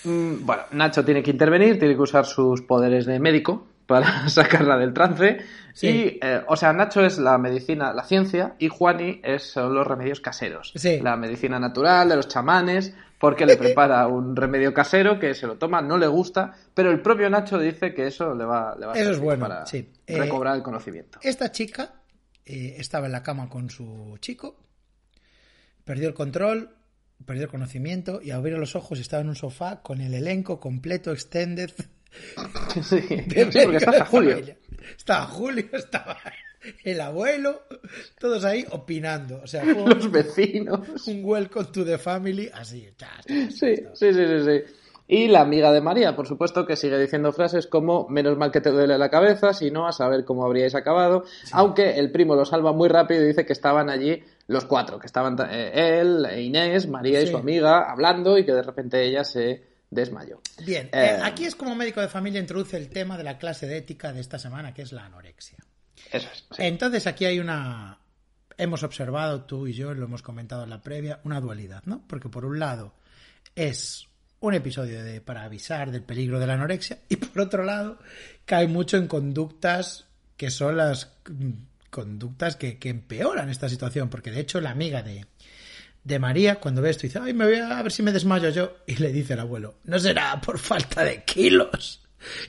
[0.04, 4.78] Mm, bueno, Nacho tiene que intervenir, tiene que usar sus poderes de médico para sacarla
[4.78, 5.40] del trance.
[5.74, 5.88] Sí.
[5.88, 9.86] Y, eh, o sea, Nacho es la medicina, la ciencia, y Juani es, son los
[9.86, 10.72] remedios caseros.
[10.76, 11.00] Sí.
[11.02, 15.58] La medicina natural, de los chamanes, porque le prepara un remedio casero que se lo
[15.58, 18.94] toma, no le gusta, pero el propio Nacho dice que eso le va, le va
[18.94, 19.92] a Eso es servir bueno, para sí.
[20.06, 21.20] Eh, recobrar el conocimiento.
[21.22, 21.94] Esta chica
[22.46, 24.58] eh, estaba en la cama con su chico,
[25.84, 26.70] perdió el control,
[27.26, 30.60] perdió el conocimiento y al abrir los ojos estaba en un sofá con el elenco
[30.60, 31.72] completo, extended.
[32.82, 34.32] Sí, sí, porque está hasta Julio.
[34.36, 34.58] Familia.
[34.98, 36.18] Estaba Julio, estaba
[36.84, 37.64] el abuelo,
[38.18, 39.42] todos ahí opinando.
[39.44, 41.08] O sea, un, Los vecinos.
[41.08, 42.88] un welcome to the family así.
[42.98, 44.00] chas, chas, Sí, chas.
[44.00, 44.74] sí, sí, sí, sí.
[45.08, 48.62] Y la amiga de María, por supuesto, que sigue diciendo frases como menos mal que
[48.62, 51.26] te duele la cabeza, si no, a saber cómo habríais acabado.
[51.52, 55.08] Aunque el primo lo salva muy rápido y dice que estaban allí los cuatro, que
[55.08, 59.64] estaban eh, él, Inés, María y su amiga hablando y que de repente ella se
[59.90, 60.42] desmayó.
[60.64, 63.68] Bien, Eh, eh, aquí es como médico de familia introduce el tema de la clase
[63.68, 65.58] de ética de esta semana, que es la anorexia.
[66.12, 66.46] Eso es.
[66.52, 66.64] sí.
[66.64, 68.00] Entonces aquí hay una...
[68.58, 72.04] Hemos observado, tú y yo, lo hemos comentado en la previa, una dualidad, ¿no?
[72.08, 72.94] Porque por un lado
[73.54, 74.08] es
[74.40, 78.00] un episodio de, para avisar del peligro de la anorexia y por otro lado
[78.46, 80.06] cae mucho en conductas
[80.38, 81.52] que son las mm,
[81.96, 85.26] conductas que, que empeoran esta situación, porque de hecho la amiga de,
[86.04, 88.76] de María, cuando ve esto, dice, ay, me voy a ver si me desmayo yo.
[88.86, 92.02] Y le dice el abuelo, no será por falta de kilos.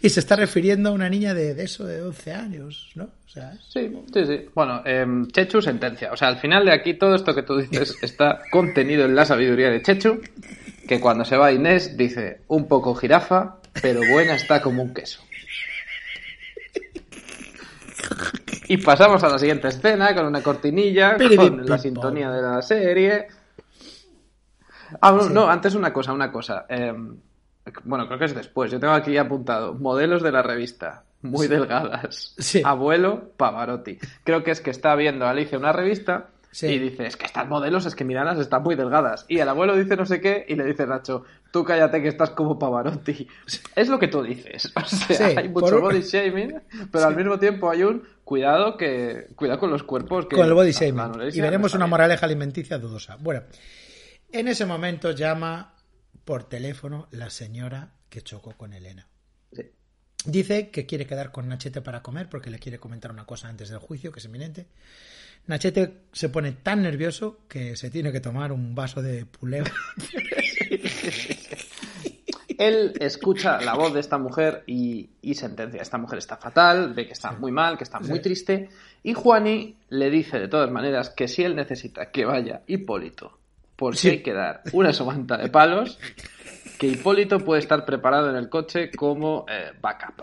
[0.02, 3.04] Y se está refiriendo a una niña de, de eso, de 12 años, ¿no?
[3.04, 4.46] O sea, es- Sí, sí, sí.
[4.54, 6.10] Bueno, em, Chechu sentencia.
[6.12, 9.24] O sea, al final de aquí todo esto que tú dices está contenido en la
[9.26, 10.20] sabiduría de Chechu,
[10.88, 15.20] que cuando se va Inés dice un poco jirafa, pero buena está como un queso.
[18.68, 23.28] Y pasamos a la siguiente escena con una cortinilla, con la sintonía de la serie.
[25.00, 26.66] Ah, no, no, antes una cosa, una cosa.
[26.68, 27.16] Em,
[27.84, 28.70] bueno, creo que es después.
[28.70, 32.34] Yo tengo aquí apuntado modelos de la revista, muy delgadas.
[32.38, 32.62] Sí.
[32.64, 33.98] Abuelo Pavarotti.
[34.24, 36.68] Creo que es que está viendo Alicia una revista Sí.
[36.68, 39.26] y dice, es que estas modelos, es que miranas están muy delgadas.
[39.28, 42.30] Y el abuelo dice no sé qué y le dice Nacho, tú cállate que estás
[42.30, 43.28] como Pavarotti.
[43.76, 44.72] Es lo que tú dices.
[44.74, 49.26] O sea, Sí, hay mucho body shaming, pero al mismo tiempo hay un cuidado que
[49.36, 50.28] cuidado con los cuerpos.
[50.28, 51.28] Que con el body shaming.
[51.30, 53.18] Y veremos una moraleja alimenticia dudosa.
[53.20, 53.42] Bueno,
[54.32, 55.74] en ese momento llama
[56.24, 59.06] por teléfono la señora que chocó con Elena.
[60.26, 63.68] Dice que quiere quedar con Nachete para comer porque le quiere comentar una cosa antes
[63.68, 64.66] del juicio, que es inminente.
[65.46, 69.64] Nachete se pone tan nervioso que se tiene que tomar un vaso de puleo.
[72.58, 75.82] Él escucha la voz de esta mujer y, y sentencia.
[75.82, 78.70] Esta mujer está fatal, ve que está muy mal, que está muy triste.
[79.02, 83.38] Y Juani le dice de todas maneras que si él necesita que vaya Hipólito,
[83.76, 84.08] por si Sí.
[84.08, 85.98] hay que dar una somanta de palos,
[86.78, 90.22] que Hipólito puede estar preparado en el coche como eh, backup.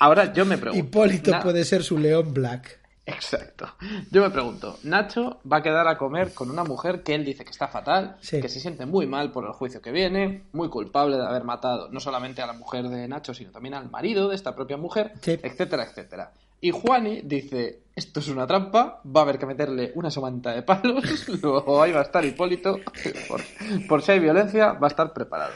[0.00, 0.84] Ahora yo me pregunto.
[0.86, 2.78] Hipólito Na- puede ser su león black.
[3.06, 3.66] Exacto.
[4.12, 7.44] Yo me pregunto, Nacho va a quedar a comer con una mujer que él dice
[7.44, 8.40] que está fatal, Sí.
[8.40, 11.88] que se siente muy mal por el juicio que viene, muy culpable de haber matado
[11.90, 15.12] no solamente a la mujer de Nacho, sino también al marido de esta propia mujer,
[15.22, 15.32] Sí.
[15.42, 16.30] etcétera, etcétera.
[16.60, 20.62] Y Juani dice, esto es una trampa, va a haber que meterle una somanta de
[20.62, 22.80] palos, luego ahí va a estar Hipólito,
[23.28, 23.42] por,
[23.86, 25.52] por si hay violencia, va a estar preparado.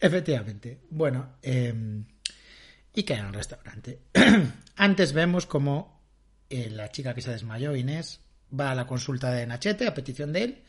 [0.00, 0.80] Efectivamente.
[0.90, 1.74] Bueno, eh,
[2.94, 4.00] y cae en el restaurante.
[4.76, 6.02] Antes vemos como
[6.48, 8.20] eh, la chica que se desmayó, Inés,
[8.58, 10.62] va a la consulta de Nachete a petición de él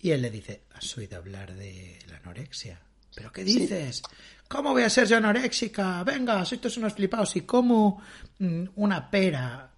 [0.00, 2.80] y él le dice, ¿has oído hablar de la anorexia?
[3.14, 4.02] ¿Pero qué dices?
[4.48, 6.02] ¿Cómo voy a ser yo anoréxica?
[6.02, 8.02] Venga, sois todos unos flipados y como
[8.38, 9.71] mm, una pera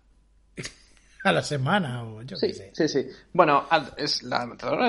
[1.24, 2.70] a la semana o yo Sí, qué sé.
[2.74, 3.06] sí, sí.
[3.32, 3.64] Bueno,
[3.96, 4.46] es la,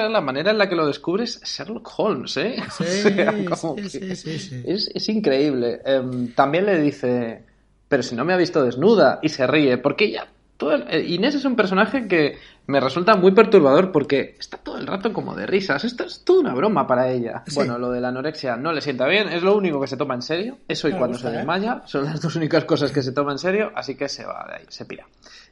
[0.09, 2.55] la manera en la que lo descubres Sherlock Holmes, ¿eh?
[2.77, 4.63] Sí, O sea, como sí, que sí, sí, sí.
[4.65, 5.81] Es, es increíble.
[5.85, 7.43] Em, también le dice,
[7.87, 10.27] pero si no me ha visto desnuda, y se ríe, porque ella...
[10.57, 12.37] Todo el- eh, Inés es un personaje que
[12.67, 15.83] me resulta muy perturbador porque está todo el rato como de risas.
[15.83, 17.43] Esto es toda una broma para ella.
[17.45, 17.55] Sí.
[17.55, 20.15] Bueno, lo de la anorexia no le sienta bien, es lo único que se toma
[20.15, 20.57] en serio.
[20.67, 21.37] Eso y Me cuando gusta, se ¿eh?
[21.39, 24.45] desmaya son las dos únicas cosas que se toma en serio, así que se va
[24.47, 25.05] de ahí, se pira.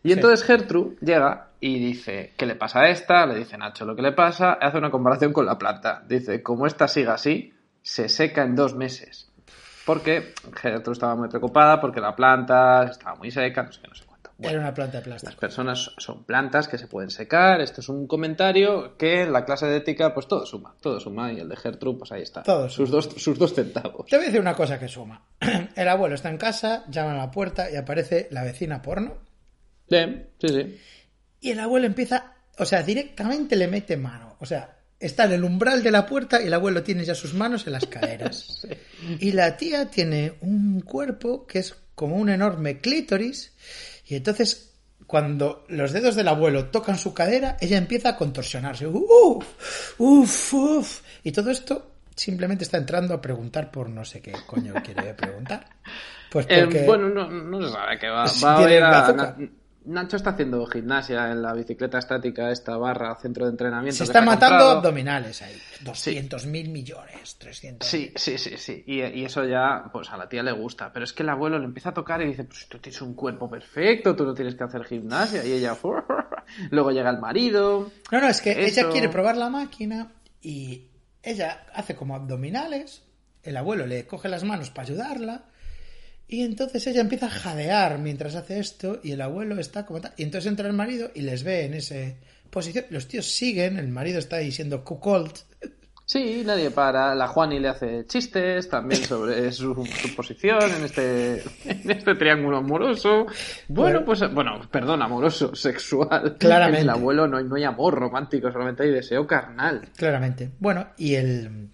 [0.03, 0.13] Y Sí.
[0.13, 3.25] entonces Gertrude llega y dice, ¿qué le pasa a esta?
[3.25, 6.01] Le dice Nacho lo que le pasa, hace una comparación con la planta.
[6.07, 9.29] Dice, como esta siga así, se seca en dos meses.
[9.85, 13.95] Porque Gertrude estaba muy preocupada porque la planta estaba muy seca, no sé qué, no
[13.95, 14.12] sé cuánto.
[14.43, 15.39] Bueno, Era una planta de las plástico.
[15.41, 17.61] personas son plantas que se pueden secar.
[17.61, 21.31] Esto es un comentario que en la clase de ética, pues todo suma, todo suma.
[21.33, 22.43] Y el de Gertrude, pues ahí está.
[22.43, 24.05] Todo sus, dos, sus dos centavos.
[24.07, 25.25] Te voy a decir una cosa que suma.
[25.75, 29.17] El abuelo está en casa, llama a la puerta y aparece la vecina porno.
[29.89, 30.79] Bien, sí, sí.
[31.41, 34.37] Y el abuelo empieza, o sea, directamente le mete mano.
[34.39, 37.33] O sea, está en el umbral de la puerta y el abuelo tiene ya sus
[37.33, 38.65] manos en las caderas.
[39.19, 43.51] Y la tía tiene un cuerpo que es como un enorme clítoris
[44.05, 44.69] y entonces
[45.07, 48.87] cuando los dedos del abuelo tocan su cadera, ella empieza a contorsionarse.
[48.87, 49.45] Uf,
[49.99, 51.01] uf, uf.
[51.23, 55.65] Y todo esto simplemente está entrando a preguntar por no sé qué coño quiere preguntar.
[56.31, 56.85] Pues Eh, porque...
[56.85, 59.13] bueno, no, no se sabe que va, a.
[59.13, 59.35] Na-
[59.85, 63.97] Nacho está haciendo gimnasia en la bicicleta estática, esta barra, centro de entrenamiento.
[63.97, 65.55] se está matando abdominales ahí.
[65.81, 67.87] 200 mil millones, 300.
[67.87, 68.83] Sí, sí, sí, sí.
[68.87, 70.91] Y, y eso ya, pues a la tía le gusta.
[70.93, 73.13] Pero es que el abuelo le empieza a tocar y dice, pues tú tienes un
[73.13, 75.43] cuerpo perfecto, tú no tienes que hacer gimnasia.
[75.45, 75.77] Y ella,
[76.71, 77.91] luego llega el marido.
[78.11, 80.87] No, no, es que ella quiere probar la máquina y
[81.21, 83.03] ella hace como abdominales,
[83.43, 85.45] el abuelo le coge las manos para ayudarla
[86.33, 90.13] y entonces ella empieza a jadear mientras hace esto y el abuelo está como tal.
[90.17, 91.93] Y entonces entra el marido y les ve en esa
[92.49, 92.85] posición.
[92.89, 95.31] Los tíos siguen, el marido está ahí siendo cuckold.
[96.05, 97.13] Sí, nadie para.
[97.13, 102.57] La Juani le hace chistes también sobre su, su posición en este, en este triángulo
[102.57, 103.27] amoroso.
[103.67, 104.05] Bueno, Bueno.
[104.05, 106.37] pues, bueno, perdón, amoroso, sexual.
[106.39, 106.79] Claramente.
[106.81, 109.87] En el abuelo no no hay amor romántico, solamente hay deseo carnal.
[109.95, 110.49] Claramente.
[110.57, 111.69] Bueno, y el...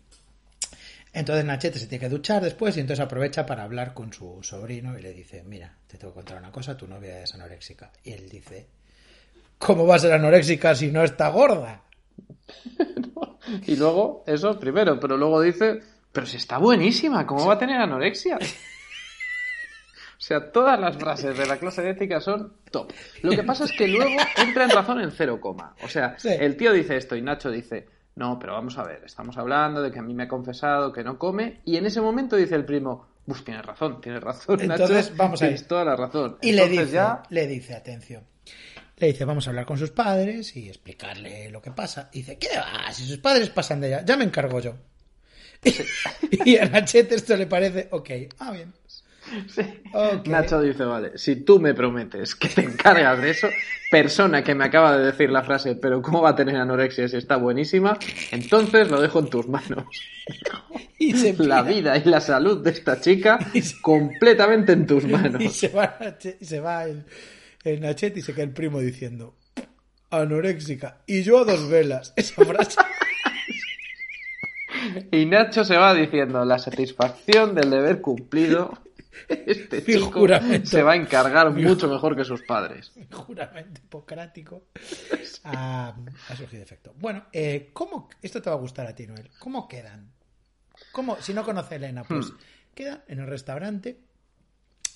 [1.11, 4.97] Entonces Nachete se tiene que duchar después y entonces aprovecha para hablar con su sobrino
[4.97, 7.91] y le dice, mira, te tengo que contar una cosa, tu novia es anoréxica.
[8.03, 8.67] Y él dice,
[9.57, 11.81] ¿cómo va a ser anoréxica si no está gorda?
[13.65, 15.79] Y luego, eso primero, pero luego dice,
[16.11, 18.37] pero si está buenísima, ¿cómo va a tener anorexia?
[20.17, 22.91] O sea, todas las frases de la clase de ética son top.
[23.23, 25.73] Lo que pasa es que luego entra en razón en cero coma.
[25.81, 26.27] O sea, Sí.
[26.37, 27.87] el tío dice esto y Nacho dice,
[28.19, 31.03] no, pero vamos a ver, estamos hablando de que a mí me ha confesado que
[31.03, 35.11] no come, y en ese momento dice el primo, Uf, tienes razón, tienes razón, Entonces,
[35.11, 35.67] Nacho, vamos a tienes ir.
[35.67, 36.37] toda la razón.
[36.41, 38.23] Y le Entonces dice, ya, le dice, atención.
[38.97, 42.09] Le dice, vamos a hablar con sus padres y explicarle lo que pasa.
[42.11, 42.91] Y dice, ¿qué va?
[42.91, 44.75] Si sus padres pasan de ella, ya me encargo yo.
[46.45, 48.09] y a Nachete esto le parece, ok,
[48.39, 48.73] ah, bien.
[49.47, 49.61] Sí.
[50.29, 53.47] Nacho dice, vale, si tú me prometes que te encargas de eso,
[53.91, 57.17] persona que me acaba de decir la frase, pero ¿cómo va a tener anorexia si
[57.17, 57.97] está buenísima?
[58.31, 59.85] Entonces lo dejo en tus manos.
[61.01, 63.39] Y se La vida y la salud de esta chica
[63.81, 65.53] completamente en tus Y manos.
[65.55, 67.05] se va, Nache- y se va el,
[67.63, 69.33] el Nachete y se queda el primo diciendo,
[70.11, 70.97] anoréxica.
[71.07, 72.13] Y yo a dos velas.
[72.17, 72.77] Esa frase.
[75.11, 78.77] Y Nacho se va diciendo la satisfacción del deber cumplido.
[79.45, 80.69] Este Mi chico juramento.
[80.69, 82.91] se va a encargar mucho mejor que sus padres.
[83.11, 84.63] juramento hipocrático
[85.43, 85.95] ha,
[86.29, 86.93] ha surgido efecto.
[86.97, 89.29] Bueno, eh, ¿cómo, esto te va a gustar a ti, Noel.
[89.39, 90.11] ¿Cómo quedan?
[90.91, 92.37] ¿Cómo, si no conoce a Elena, pues Hmm.
[92.73, 93.99] quedan en el restaurante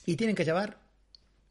[0.05, 0.77] y tienen que llevar,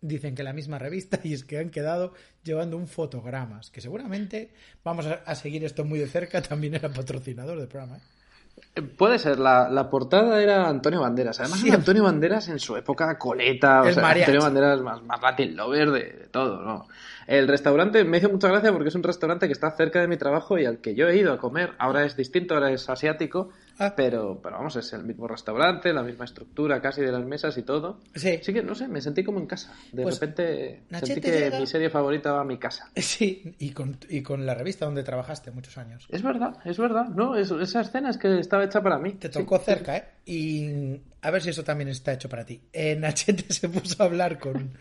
[0.00, 4.52] dicen que la misma revista, y es que han quedado llevando un fotogramas, que seguramente
[4.84, 7.98] vamos a, a seguir esto muy de cerca, también era patrocinador del programa.
[7.98, 8.00] ¿eh?
[8.96, 11.38] Puede ser, la, la portada era Antonio Banderas.
[11.40, 11.70] Además, Sí.
[11.70, 14.30] Antonio Banderas en su época coleta, o El sea, mariachi.
[14.30, 16.86] Antonio Banderas más, más Latin lover de, de todo, ¿no?
[17.26, 20.16] El restaurante me hizo mucha gracia porque es un restaurante que está cerca de mi
[20.16, 21.72] trabajo y al que yo he ido a comer.
[21.78, 23.94] Ahora es distinto, ahora es asiático, Ah.
[23.96, 27.62] pero, pero vamos, es el mismo restaurante, la misma estructura casi de las mesas y
[27.62, 28.00] todo.
[28.14, 28.38] Sí.
[28.40, 29.72] Así que, no sé, me sentí como en casa.
[29.92, 32.90] De Pues, repente Nachete sentí que llega- mi serie favorita va a mi casa.
[32.96, 36.06] Sí, y con, y con la revista donde trabajaste muchos años.
[36.10, 37.06] Es verdad, es verdad.
[37.08, 39.12] No, es- esa escena es que estaba hecha para mí.
[39.14, 39.34] Te Sí.
[39.40, 40.04] tocó cerca, ¿eh?
[40.26, 42.60] Y a ver si eso también está hecho para ti.
[42.72, 44.72] Eh, Nachete se puso a hablar con,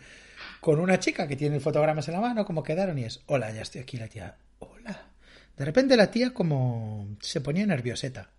[0.60, 3.62] con una chica que tiene fotogramas en la mano, como quedaron, y es, hola, ya
[3.62, 5.06] estoy aquí, la tía, hola.
[5.56, 8.30] De repente la tía como se ponía nervioseta.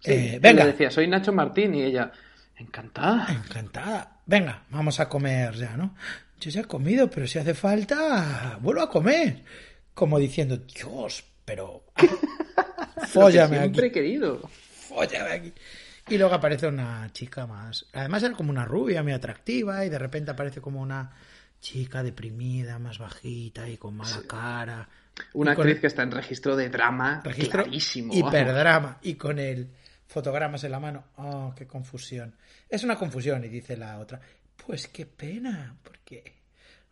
[0.00, 2.10] Sí, Eh, venga, Le decía, soy Nacho Martín y ella,
[2.56, 3.26] encantada.
[3.32, 4.20] encantada.
[4.26, 5.94] Venga, vamos a comer ya, ¿no?
[6.40, 9.42] Yo ya he comido, pero si hace falta, vuelvo a comer.
[9.94, 11.84] Como diciendo, Dios, pero...
[13.08, 13.74] Fóllame Lo que aquí.
[13.74, 14.48] siempre he querido.
[14.88, 15.52] Fóllame aquí.
[16.10, 17.86] Y luego aparece una chica más.
[17.92, 21.10] Además era como una rubia muy atractiva y de repente aparece como una
[21.60, 24.88] chica deprimida, más bajita y con mala cara.
[25.34, 28.14] Una actriz el que está en registro de drama registro clarísimo.
[28.14, 29.68] hiperdrama y con el
[30.08, 31.04] fotogramas en la mano.
[31.16, 32.34] Oh, qué confusión.
[32.68, 34.20] Es una confusión y dice la otra.
[34.66, 36.24] Pues qué pena, porque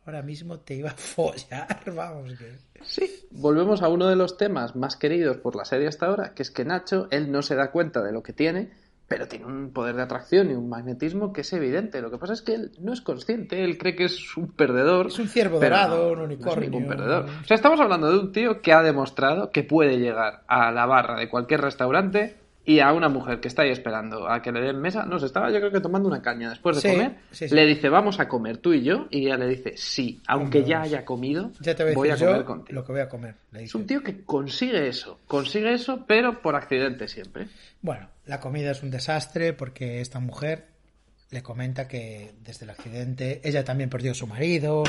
[0.04, 2.58] ahora mismo te iba a follar, vamos que.
[2.84, 6.42] Sí, volvemos a uno de los temas más queridos por la serie hasta ahora, que
[6.42, 8.70] es que Nacho, él no se da cuenta de lo que tiene,
[9.08, 12.02] pero tiene un poder de atracción y un magnetismo que es evidente.
[12.02, 15.06] Lo que pasa es que él no es consciente, él cree que es un perdedor.
[15.06, 16.70] Es un ciervo dorado, no, un no es unicornio.
[16.70, 17.24] ningún perdedor.
[17.24, 20.84] O sea, estamos hablando de un tío que ha demostrado que puede llegar a la
[20.86, 22.36] barra de cualquier restaurante
[22.68, 25.26] y a una mujer que está ahí esperando a que le den mesa, no se
[25.26, 27.54] estaba yo creo que tomando una caña después de Sí, comer, sí, sí.
[27.54, 30.70] le dice vamos a comer tú y yo y ella le dice sí, aunque Hombre,
[30.70, 32.74] ya haya comido, Ya te voy a voy a decir comer contigo.
[32.80, 33.34] lo que voy a comer.
[33.52, 33.78] le Es dice.
[33.78, 37.46] un tío que consigue eso, consigue eso, pero por accidente siempre.
[37.82, 40.66] Bueno, la comida es un desastre porque esta mujer
[41.30, 44.82] le comenta que desde el accidente ella también perdió a su marido,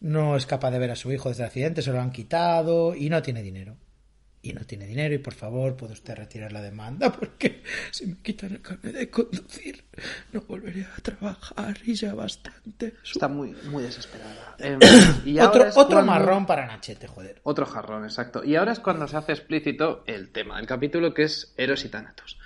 [0.00, 2.94] no es capaz de ver a su hijo desde el accidente, se lo han quitado
[2.94, 3.76] y no tiene dinero.
[4.46, 8.16] Y no tiene dinero y por favor puede usted retirar la demanda porque si me
[8.18, 9.84] quitan el carnet de conducir
[10.32, 12.94] no volveré a trabajar y ya bastante.
[13.04, 14.54] Está muy, muy desesperada.
[14.60, 14.78] Em,
[15.24, 17.40] y otro otro marrón para Nachete, joder.
[17.42, 18.44] Otro jarrón, exacto.
[18.44, 21.88] Y ahora es cuando se hace explícito el tema del capítulo que es Eros y
[21.88, 22.38] Tánatos.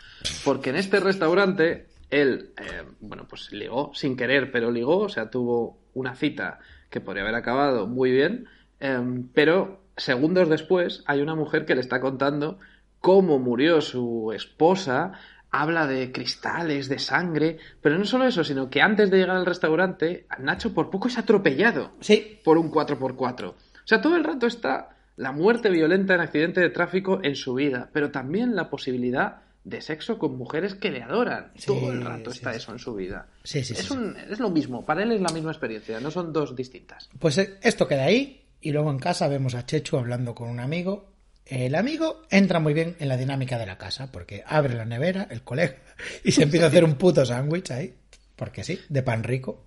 [0.43, 5.29] Porque en este restaurante él, eh, bueno, pues ligó sin querer, pero ligó, o sea,
[5.29, 8.49] tuvo una cita que podría haber acabado muy bien,
[8.81, 12.59] em, pero segundos después hay una mujer que le está contando
[13.01, 15.13] cómo murió su esposa,
[15.51, 19.47] habla de cristales, de sangre, pero no solo eso, sino que antes de llegar al
[19.47, 22.39] restaurante, Nacho por poco es atropellado sí.
[22.45, 23.49] por un 4x4.
[23.49, 27.55] O sea, todo el rato está la muerte violenta en accidente de tráfico en su
[27.55, 31.53] vida, pero también la posibilidad de sexo con mujeres que le adoran.
[31.67, 33.27] Todo el rato está eso en su vida.
[33.43, 33.91] Sí, sí, es,
[34.31, 37.11] es lo mismo, para él es la misma experiencia, no son dos distintas.
[37.19, 40.61] Pues eh, esto queda ahí y luego en casa vemos a Chechu hablando con un
[40.61, 41.11] amigo.
[41.47, 45.27] El amigo entra muy bien en la dinámica de la casa porque abre la nevera,
[45.31, 45.77] el colega,
[46.25, 47.95] y se empieza a hacer un puto sándwich ahí,
[48.37, 49.65] porque sí, de pan rico.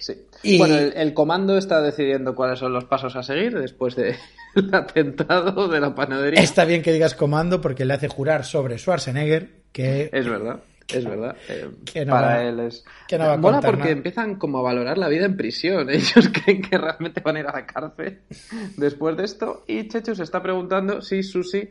[0.00, 0.58] Sí.
[0.58, 4.14] Bueno, el, comando está decidiendo cuáles son los pasos a seguir después del
[4.72, 6.42] atentado de la panadería.
[6.42, 10.10] Está bien que digas comando porque le hace jurar sobre Schwarzenegger que...
[10.12, 10.60] Es verdad.
[10.88, 11.36] Es verdad.
[11.48, 12.84] Eh, para él es.
[13.08, 15.90] Que no Mola porque empiezan como a valorar la vida en prisión.
[15.90, 18.20] Ellos creen que realmente van a ir a la cárcel
[18.76, 19.64] después de esto.
[19.66, 21.68] Y Chechu se está preguntando si Susi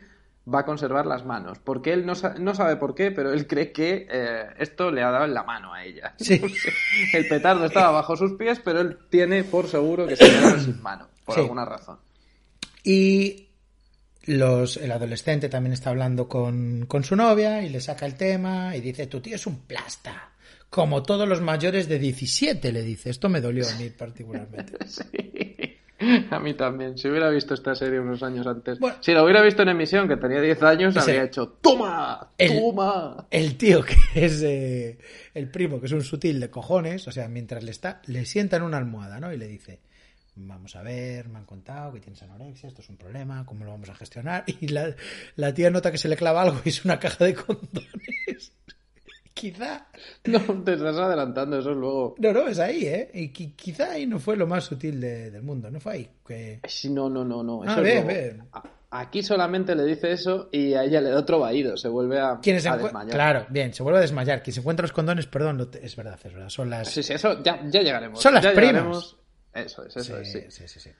[0.52, 1.58] va a conservar las manos.
[1.58, 5.24] Porque él no, sabe por qué, pero él cree que eh, esto le ha dado
[5.24, 6.14] en la mano a ella.
[7.12, 10.82] El petardo estaba bajo sus pies, pero él tiene por seguro que se quedaron sin
[10.82, 11.98] mano, por alguna razón.
[12.82, 13.43] Y
[14.26, 18.76] los, el adolescente también está hablando con, con su novia y le saca el tema
[18.76, 20.30] y dice, tu tío es un plasta.
[20.70, 23.10] Como todos los mayores de 17, le dice.
[23.10, 24.76] Esto me dolió a mí particularmente.
[24.88, 25.04] sí.
[26.30, 26.98] A mí también.
[26.98, 28.78] Si hubiera visto esta serie unos años antes.
[29.00, 32.28] si la hubiera visto en emisión, que tenía 10 años, habría hecho ¡Toma!
[32.36, 33.26] ¡Toma!
[33.30, 34.98] El, tío que es eh,
[35.34, 38.56] el primo, que es un sutil de cojones, o sea, mientras le está, le sienta
[38.56, 39.32] en una almohada, ¿no?
[39.32, 39.78] Y le dice,
[40.36, 43.70] vamos a ver, me han contado que tienes anorexia, esto es un problema, ¿cómo lo
[43.70, 44.44] vamos a gestionar?
[44.60, 44.94] Y la,
[45.36, 48.52] la tía nota que se le clava algo y es una caja de condones.
[49.34, 49.86] quizá.
[50.24, 52.14] No, te estás adelantando, eso luego.
[52.18, 53.10] No, no, es ahí, ¿eh?
[53.12, 56.10] Y quizá ahí no fue lo más sutil del mundo, ¿no fue ahí?
[56.26, 56.60] Que...
[56.66, 57.62] Sí, no, no, no, no.
[57.66, 58.62] Ah,
[58.96, 62.38] Aquí solamente le dice eso y a ella le da otro vaído, se vuelve a,
[62.40, 63.08] desmayar.
[63.08, 64.40] Claro, bien, se vuelve a desmayar.
[64.40, 66.48] Quien se encuentra los condones, perdón, es verdad, es verdad.
[66.48, 66.90] Son las.
[66.90, 68.22] Sí, sí, eso ya, ya llegaremos.
[68.22, 69.16] Son las primas.
[69.54, 70.44] Eso es, eso es, sí.
[70.48, 70.90] sí, sí, sí.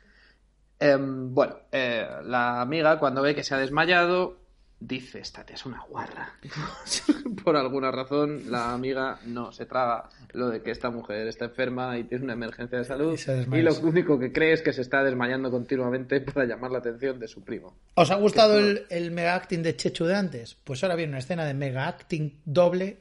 [0.79, 4.45] Em, bueno, eh, la amiga cuando ve que se ha desmayado
[4.87, 6.35] dice, esta es una guarra.
[7.45, 11.99] Por alguna razón, la amiga no se traga lo de que esta mujer está enferma
[11.99, 13.19] y tiene una emergencia de salud.
[13.53, 17.19] Y, lo único que cree es que se está desmayando continuamente para llamar la atención
[17.19, 17.77] de su primo.
[17.95, 20.55] ¿Os ha gustado el, mega acting de Chechu de antes?
[20.55, 22.99] Pues ahora viene una escena de mega acting doble,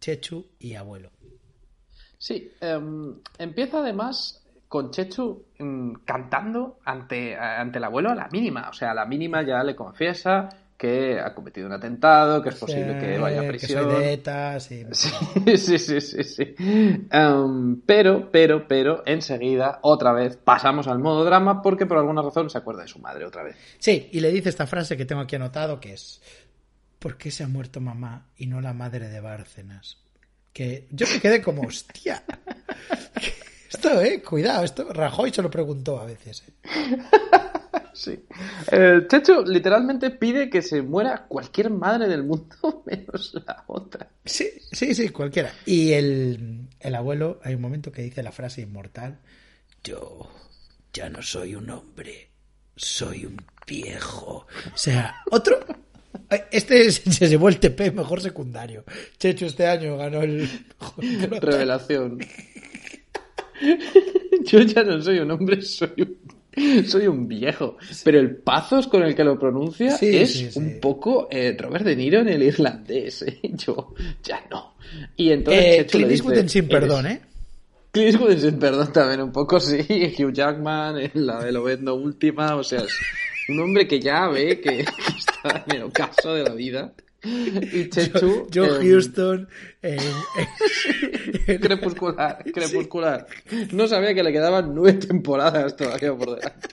[0.00, 1.10] Chechu y abuelo.
[2.18, 8.68] Sí, em, empieza además con Chechu mm, cantando ante, ante el abuelo a la mínima.
[8.68, 12.56] O sea, a la mínima ya le confiesa que ha cometido un atentado, que es
[12.56, 13.88] posible que vaya a prisión.
[14.58, 14.84] sí.
[15.56, 16.54] sí, sí, sí, sí.
[16.58, 22.50] Em, pero, pero, pero, enseguida, otra vez, pasamos al modo drama porque por alguna razón
[22.50, 23.56] se acuerda de su madre otra vez.
[23.78, 26.20] Sí, y le dice esta frase que tengo aquí anotado que es
[26.98, 29.98] ¿Por qué se ha muerto mamá y no la madre de Bárcenas?
[30.52, 32.24] Que yo me quedé como, hostia.
[33.70, 36.42] Esto, eh, cuidado, esto Rajoy se lo preguntó a veces.
[36.46, 36.98] Eh.
[37.96, 38.26] Sí.
[38.70, 44.06] El Checho literalmente pide que se muera cualquier madre del mundo menos la otra.
[44.24, 45.50] Sí, sí, sí, cualquiera.
[45.64, 49.18] Y el, el abuelo, hay un momento que dice la frase inmortal,
[49.82, 50.30] yo
[50.92, 52.28] ya no soy un hombre,
[52.76, 54.46] soy un viejo.
[54.74, 55.58] O sea, otro...
[56.50, 58.84] Este se llevó el TP mejor secundario.
[59.18, 60.48] Checho este año ganó el...
[61.40, 62.18] Revelación.
[64.44, 66.16] Yo ya no soy un hombre, soy un
[66.86, 67.76] soy un viejo.
[68.04, 72.20] Pero el pazos con el que lo pronuncia es un poco eh, Robert De Niro
[72.20, 73.22] en el irlandés.
[73.22, 73.40] ¿eh?
[73.42, 74.74] Yo ya no.
[75.16, 77.20] Y entonces eh, Clint sin perdón, ¿eh?
[77.90, 79.78] Clint sin perdón también un poco, sí.
[80.18, 82.56] Hugh Jackman en la de Lobezno última.
[82.56, 82.94] O sea, es
[83.48, 88.48] un hombre que ya ve que, está en el ocaso de la vida Y Chechu.
[88.52, 89.48] Joe em, Houston.
[91.60, 93.26] Crepuscular, crepuscular.
[93.72, 96.68] No sabía que le quedaban nueve temporadas todavía por delante.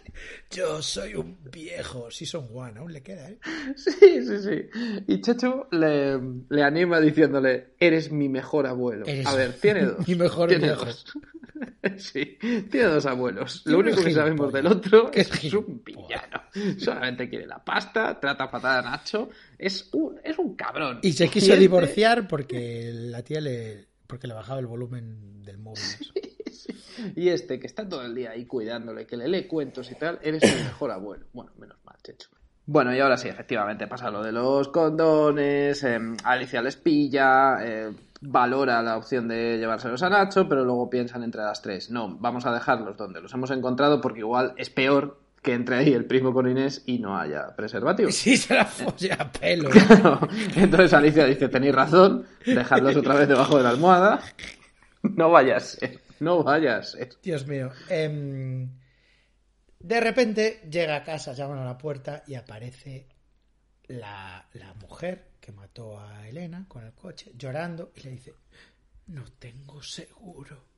[0.52, 2.10] yo soy un viejo.
[2.12, 3.38] Season one, aún le queda, ¿eh?
[3.76, 4.70] Sí, sí, sí.
[5.08, 9.06] Y Chechu le, le anima diciéndole, eres mi mejor abuelo.
[9.06, 10.08] Eres A ver, tiene dos.
[10.08, 10.86] mi mejor tiene viejo.
[10.86, 11.06] dos.
[11.98, 12.38] Sí,
[12.70, 13.62] tiene dos abuelos.
[13.66, 16.42] Lo único que sabemos del otro ¿Qué es que es un villano.
[16.78, 19.30] Solamente quiere la pasta, trata fatal a Nacho.
[19.58, 21.00] Es un, es un cabrón.
[21.04, 23.88] Y se quiso divorciar porque la tía le.
[24.08, 25.82] porque le bajaba el volumen del móvil.
[27.16, 30.20] Y este, que está todo el día ahí cuidándole, que le lee cuentos y tal,
[30.22, 31.26] eres el mejor abuelo.
[31.34, 32.30] Bueno, menos mal, Checho.
[32.66, 37.92] Bueno, y ahora sí, efectivamente pasa lo de los condones, eh, Alicia les pilla, eh,
[38.22, 42.46] valora la opción de llevárselos a Nacho, pero luego piensan entre las tres, no, vamos
[42.46, 46.34] a dejarlos donde los hemos encontrado porque igual es peor que entre ahí el primo
[46.34, 48.10] con Inés y no haya preservativo.
[48.24, 49.70] Sí, se la folle a pelo.
[49.70, 50.28] Claro.
[50.56, 54.22] Entonces Alicia dice, tenéis razón, dejadlos otra vez debajo de la almohada.
[55.04, 57.10] No vaya a ser, no vaya a ser.
[57.22, 57.72] Dios mío.
[57.90, 58.70] Em,
[59.80, 63.10] de repente llega a casa, llaman a la puerta y aparece
[63.88, 68.34] la, la mujer que mató a Elena con el coche, llorando, y le dice,
[69.08, 70.73] no tengo seguro.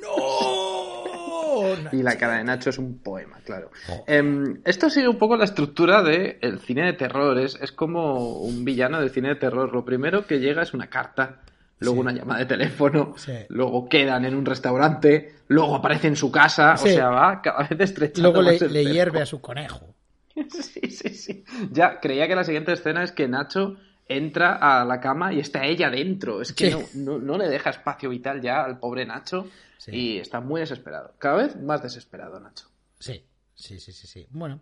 [0.00, 1.74] ¡No!
[1.92, 3.70] Y la cara de Nacho es un poema, claro.
[4.06, 7.38] Em, esto sigue un poco la estructura del el cine de terror.
[7.38, 9.72] Es, es como un villano del cine de terror.
[9.72, 11.40] Lo primero que llega es una carta,
[11.78, 12.00] luego Sí.
[12.00, 13.32] una llamada de teléfono, Sí.
[13.48, 16.76] luego quedan en un restaurante, luego aparece en su casa.
[16.76, 16.88] Sí.
[16.90, 18.94] O sea, va cada vez estrechando Luego le, más el le cerco.
[18.94, 19.94] hierve a su conejo.
[20.50, 21.44] Sí, sí, sí.
[21.70, 23.76] Ya creía que la siguiente escena es que Nacho
[24.08, 26.40] entra a la cama y está ella dentro.
[26.42, 26.78] Es que Sí.
[26.96, 29.48] no, no, no le deja espacio vital ya al pobre Nacho
[29.78, 29.90] Sí.
[29.92, 31.14] y está muy desesperado.
[31.18, 32.66] Cada vez más desesperado, Nacho.
[32.98, 33.24] Sí,
[33.54, 34.26] sí, sí, sí, sí.
[34.30, 34.60] Bueno,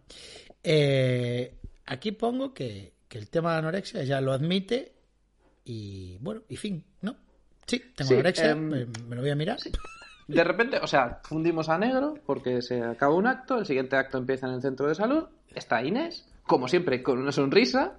[0.62, 1.55] eh,
[1.86, 4.93] aquí pongo que, que el tema de anorexia ya lo admite
[5.64, 7.16] y bueno, y fin, ¿no?
[7.66, 9.59] Sí, tengo Sí, anorexia, em, me, me lo voy a mirar.
[10.28, 14.18] De repente, o sea, fundimos a negro porque se acaba un acto, el siguiente acto
[14.18, 15.24] empieza en el centro de salud,
[15.55, 17.97] está Inés, como siempre, con una sonrisa.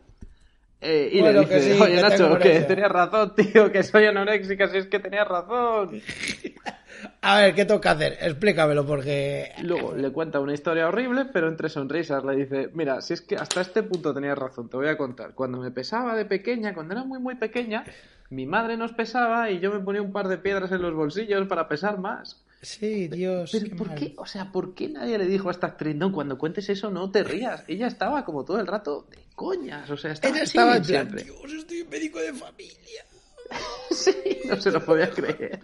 [0.84, 2.68] Eh, y Bueno, le que dice, sí, oye que Nacho, que anorexia".
[2.68, 6.02] tenías razón, tío, que soy anoréxica, si es que tenías razón.
[7.22, 8.18] A ver, ¿qué toca hacer?
[8.22, 9.52] Explícamelo porque...
[9.62, 13.36] Luego le cuenta una historia horrible, pero entre sonrisas le dice, mira, si es que
[13.36, 15.34] hasta este punto tenías razón, te voy a contar.
[15.34, 17.84] Cuando me pesaba de pequeña, cuando era muy muy pequeña,
[18.30, 21.46] mi madre nos pesaba y yo me ponía un par de piedras en los bolsillos
[21.48, 22.42] para pesar más.
[22.62, 23.98] Sí, Dios, Pero qué ¿por mal.
[23.98, 24.14] qué?
[24.18, 27.12] O sea, ¿por qué nadie le dijo a esta actriz, no, cuando cuentes eso no
[27.12, 27.66] te rías?
[27.68, 29.06] Ella estaba como todo el rato
[29.36, 31.08] coñas, o sea, estaba, Ella estaba en plan.
[31.16, 33.06] Dios, estoy un médico de familia.
[33.92, 35.60] Sí, no se lo podía creer.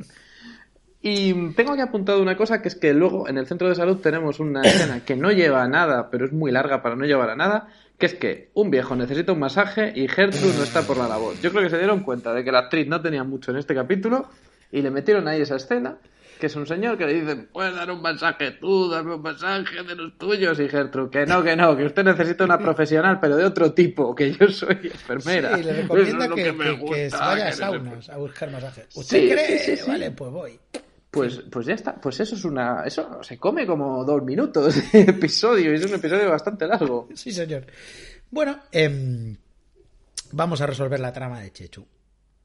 [1.01, 3.97] Y tengo aquí apuntado una cosa, que es que luego en el centro de salud
[3.97, 7.29] tenemos una escena que no lleva a nada, pero es muy larga para no llevar
[7.29, 10.97] a nada, que es que un viejo necesita un masaje y Gertrude no está por
[10.97, 11.35] la labor.
[11.41, 13.73] Yo creo que se dieron cuenta de que la actriz no tenía mucho en este
[13.73, 14.27] capítulo
[14.71, 15.97] y le metieron ahí esa escena,
[16.39, 19.83] que es un señor que le dice, puedes dar un masaje tú, dame un masaje
[19.83, 23.35] de los tuyos, y Gertrude, que no, que no, que usted necesita una profesional, pero
[23.35, 25.57] de otro tipo, que yo soy enfermera.
[25.57, 28.85] Sí, le recomienda que, me que- que gusta, se vaya a saunas a buscar masaje.
[28.95, 29.59] ¿Usted Sí, cree?
[29.59, 29.89] sí, sí, sí.
[29.89, 30.59] Vale, pues voy.
[31.11, 32.83] Pues, pues ya está, pues eso es una.
[32.85, 37.09] Eso se come como dos minutos de episodio, y es un episodio bastante largo.
[37.15, 37.65] Sí, señor.
[38.29, 39.35] Bueno, em,
[40.31, 41.85] vamos a resolver la trama de Chechu.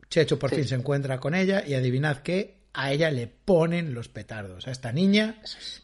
[0.08, 4.08] Chechu por fin se encuentra con ella y adivinad que a ella le ponen los
[4.08, 4.66] petardos.
[4.66, 5.36] A esta niña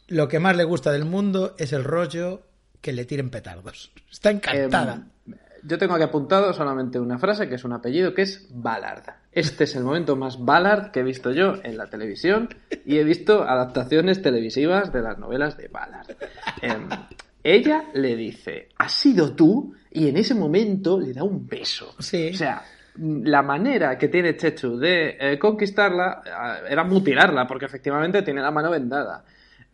[0.08, 2.42] lo que más le gusta del mundo es el rollo
[2.80, 3.92] que le tiren petardos.
[4.10, 5.06] Está encantada.
[5.26, 9.04] Em, yo tengo aquí apuntado solamente una frase que es un apellido que es Ballard.
[9.30, 12.48] Este es el momento más Ballard que he visto yo en la televisión
[12.84, 16.16] y he visto adaptaciones televisivas de las novelas de Ballard.
[16.62, 16.88] Em,
[17.44, 19.74] ella le dice, ¿has sido tú?
[19.92, 21.94] Y en ese momento le da un beso.
[21.98, 22.30] Sí.
[22.32, 22.64] O sea,
[22.96, 28.50] la manera que tiene Chechu de eh, conquistarla eh, era mutilarla, porque efectivamente tiene la
[28.50, 29.24] mano vendada.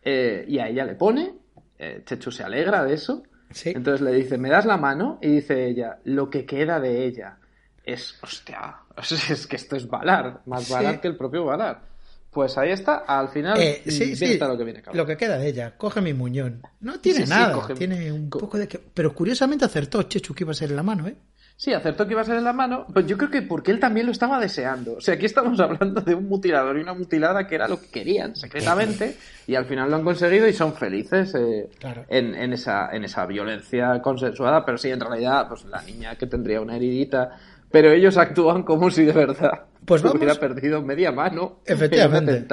[0.03, 1.33] Eh, y a ella le pone,
[1.79, 3.71] eh, Chechu se alegra de eso, Sí.
[3.75, 5.19] entonces le dice, ¿me das la mano?
[5.21, 7.37] Y dice ella, lo que queda de ella
[7.83, 8.75] es, hostia,
[9.29, 10.73] es que esto es Valar, más Sí.
[10.73, 11.81] Valar que el propio Valar.
[12.29, 14.81] Pues ahí está, al final, Eh, sí, sí, lo que viene.
[14.81, 14.97] cabrón.
[14.97, 15.75] lo que queda de ella.
[15.75, 16.61] Coge mi muñón.
[16.81, 17.53] No tiene Sí, nada.
[17.53, 18.67] coge- Tiene un co- poco de...
[18.93, 21.15] Pero curiosamente acertó Chechu que iba a ser en la mano, ¿eh?
[21.59, 23.79] Sí, acertó que iba a ser en la mano, pues yo creo que porque él
[23.79, 24.93] también lo estaba deseando.
[24.97, 27.87] O sea, aquí estamos hablando de un mutilador y una mutilada que era lo que
[27.87, 32.05] querían secretamente y al final lo han conseguido y son felices eh, Claro.
[32.09, 36.27] en, en esa, en esa violencia consensuada, pero sí, en realidad, pues la niña que
[36.27, 37.31] tendría una heridita,
[37.71, 42.45] pero ellos actúan como si de verdad Pues vamos- hubiera perdido media mano Efectivamente.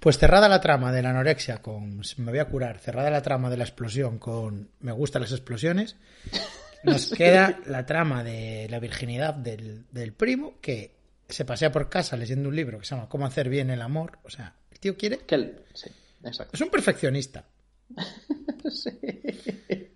[0.00, 3.50] Pues cerrada la trama de la anorexia con me voy a curar, cerrada la trama
[3.50, 5.96] de la explosión con me gustan las explosiones,
[6.86, 10.96] nos queda la trama de la virginidad del, del primo que
[11.28, 14.18] se pasea por casa leyendo un libro que se llama Cómo hacer bien el amor.
[14.24, 15.18] O sea, el tío quiere.
[15.18, 15.90] Que sí,
[16.24, 16.54] exacto.
[16.54, 17.44] Es un perfeccionista.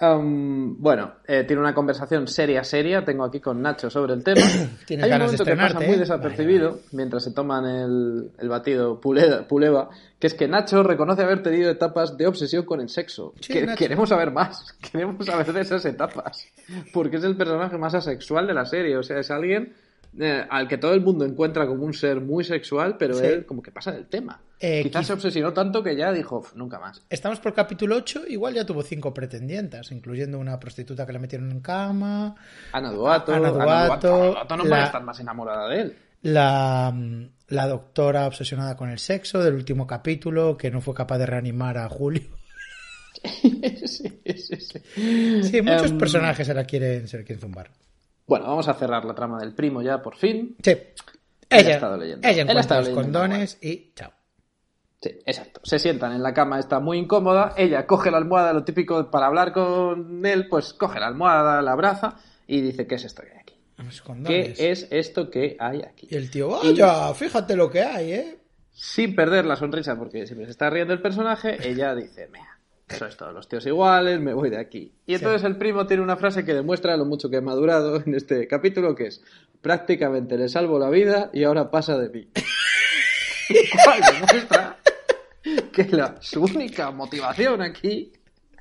[0.00, 3.04] Um, bueno, eh, tiene una conversación seria, seria.
[3.04, 4.40] Tengo aquí con Nacho sobre el tema.
[4.88, 5.98] Hay un momento que pasa muy ¿eh?
[5.98, 9.88] desapercibido Vale, mientras se toman el, el batido puleda- puleva,
[10.18, 13.32] que es que Nacho reconoce haber tenido etapas de obsesión con el sexo.
[13.40, 13.78] Sí, Que- Nacho.
[13.78, 16.46] queremos saber más, queremos saber de esas etapas,
[16.92, 18.96] porque es el personaje más asexual de la serie.
[18.96, 19.72] O sea, es alguien
[20.20, 23.24] eh, al que todo el mundo encuentra como un ser muy sexual, pero Sí.
[23.26, 24.40] él como que pasa del tema.
[24.60, 27.00] Eh, Quizás quiz- se obsesionó tanto que ya dijo, "Uf, nunca más.
[27.08, 31.50] Estamos por capítulo 8, igual ya tuvo cinco pretendientas, incluyendo una prostituta que le metieron
[31.52, 32.34] en cama,
[32.72, 35.96] Ana Duato, Ana Duato, Ana Duato no la- puede estar más enamorada de él.
[36.22, 36.92] la,
[37.48, 41.78] la doctora obsesionada con el sexo del último capítulo, que no fue capaz de reanimar
[41.78, 42.22] a Julio.
[43.86, 44.80] sí, sí, sí.
[45.42, 47.70] Sí, muchos Em, personajes se la quieren, se la quieren zumbar.
[48.26, 50.56] Bueno, vamos a cerrar la trama del primo ya, por fin.
[50.62, 50.70] Sí.
[50.70, 50.78] Él
[51.50, 52.28] ha Ella, estado leyendo.
[52.28, 54.12] ella ha encuentra los condones y chao.
[55.00, 55.60] Sí, exacto.
[55.62, 57.54] Se sientan en la cama, está muy incómoda.
[57.56, 61.72] Ella coge la almohada, lo típico para hablar con él, pues coge la almohada, la
[61.72, 63.54] abraza y dice: ¿Qué es esto que hay aquí?
[64.26, 66.08] ¿Qué es esto que hay aquí?
[66.10, 68.38] Y el tío, vaya, fíjate lo que hay, ¿eh?
[68.72, 73.16] Sin perder la sonrisa, porque siempre se está riendo el personaje, ella dice: Mea, sois
[73.16, 74.92] todos los tíos iguales, me voy de aquí.
[75.06, 78.16] Y entonces el primo tiene una frase que demuestra lo mucho que ha madurado en
[78.16, 79.22] este capítulo, que es:
[79.62, 82.28] prácticamente le salvo la vida y ahora pasa de mí.
[83.48, 84.77] Demuestra
[85.72, 88.12] que la, su única motivación aquí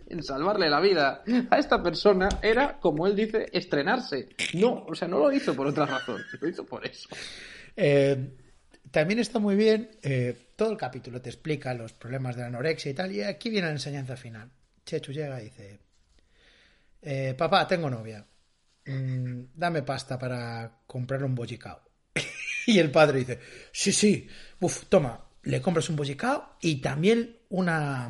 [0.09, 4.29] en salvarle la vida a esta persona era, como él dice, estrenarse.
[4.53, 7.09] No, o sea, no lo hizo por otra razón, lo hizo por eso.
[7.75, 8.35] Eh,
[8.89, 12.91] también está muy bien, eh, todo el capítulo te explica los problemas de la anorexia
[12.91, 14.49] y tal, y aquí viene la enseñanza final.
[14.85, 15.79] Chechu llega y dice,
[17.01, 18.25] eh, papá, tengo novia,
[18.87, 21.81] Mm, dame pasta para comprar un bollicao.
[22.67, 23.39] y el padre dice,
[23.71, 24.27] sí, sí,
[24.61, 28.09] uf, toma, le compras un bollicao y también una,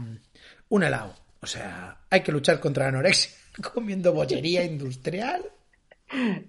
[0.69, 1.13] un helado.
[1.41, 3.31] O sea, hay que luchar contra la anorexia
[3.73, 5.41] comiendo bollería industrial.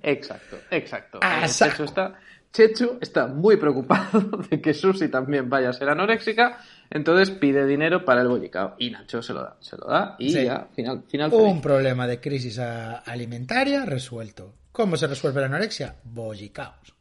[0.02, 1.18] Exacto, exacto.
[1.22, 1.70] Ah, Eh, saco.
[1.72, 2.14] Chechu está,
[2.52, 4.20] Chechu está muy preocupado
[4.50, 6.58] de que Susi también vaya a ser anoréxica,
[6.90, 8.76] entonces pide dinero para el bollicao.
[8.78, 10.44] Y Nacho se lo da, se lo da y Sí.
[10.44, 11.62] ya, final, final Un feliz.
[11.62, 14.54] problema de crisis alimentaria resuelto.
[14.72, 15.96] ¿Cómo se resuelve la anorexia?
[16.04, 16.94] Bollicaos.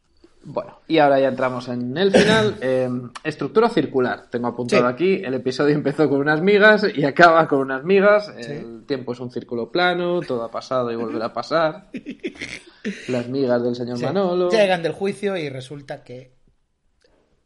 [0.44, 2.56] Bueno, y ahora ya entramos en el final.
[2.62, 2.90] Eh,
[3.24, 4.28] estructura circular.
[4.30, 4.94] Tengo apuntado Sí.
[4.94, 5.22] aquí.
[5.26, 8.30] El episodio empezó con unas migas y acaba con unas migas.
[8.38, 11.90] El tiempo es un círculo plano, todo ha pasado y volverá a pasar.
[13.10, 14.06] Las migas del señor Sí.
[14.06, 14.50] Manolo.
[14.50, 16.37] Llegan del juicio y resulta que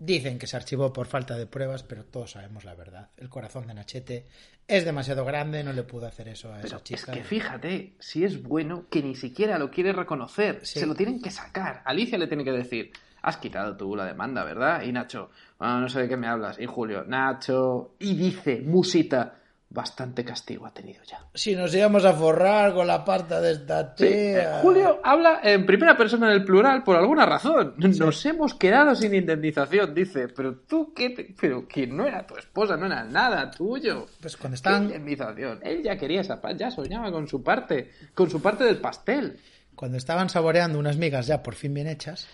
[0.04, 3.10] dicen que se archivó por falta de pruebas, pero todos sabemos la verdad.
[3.18, 4.26] El corazón de Nachete
[4.68, 7.12] es demasiado grande, no le pudo hacer eso a esa Pero es chica.
[7.12, 10.66] que fíjate, si es bueno, que ni siquiera lo quiere reconocer.
[10.66, 10.80] Sí.
[10.80, 11.84] Se lo tienen que sacar.
[11.86, 12.92] Alicia le tiene que decir,
[13.22, 14.82] has quitado tú la demanda, ¿verdad?
[14.82, 15.30] Y Nacho,
[15.60, 16.58] "Ah, no sé de qué me hablas.
[16.60, 17.94] Y Julio, Nacho.
[18.00, 19.41] Y dice, Musita,
[19.74, 21.26] bastante castigo ha tenido ya.
[21.34, 24.60] Si nos íbamos a forrar con la parta de esta Sí, tía.
[24.60, 27.76] eh, Julio habla en primera persona del plural por alguna razón.
[27.78, 30.28] Nos hemos quedado sin indemnización, dice.
[30.28, 31.12] Pero tú, ¿qué?
[31.12, 34.08] te- Pero que no era tu esposa, no era nada tuyo.
[34.22, 35.60] Pues cuando ¿Qué están, indemnización?
[35.64, 39.40] Él ya quería esa pa- ya soñaba con su parte, con su parte del pastel.
[39.74, 42.28] cuando estaban saboreando unas migas ya por fin bien hechas,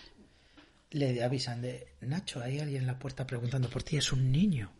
[0.90, 4.70] le avisan de Nacho, hay alguien en la puerta preguntando por ti, es un niño.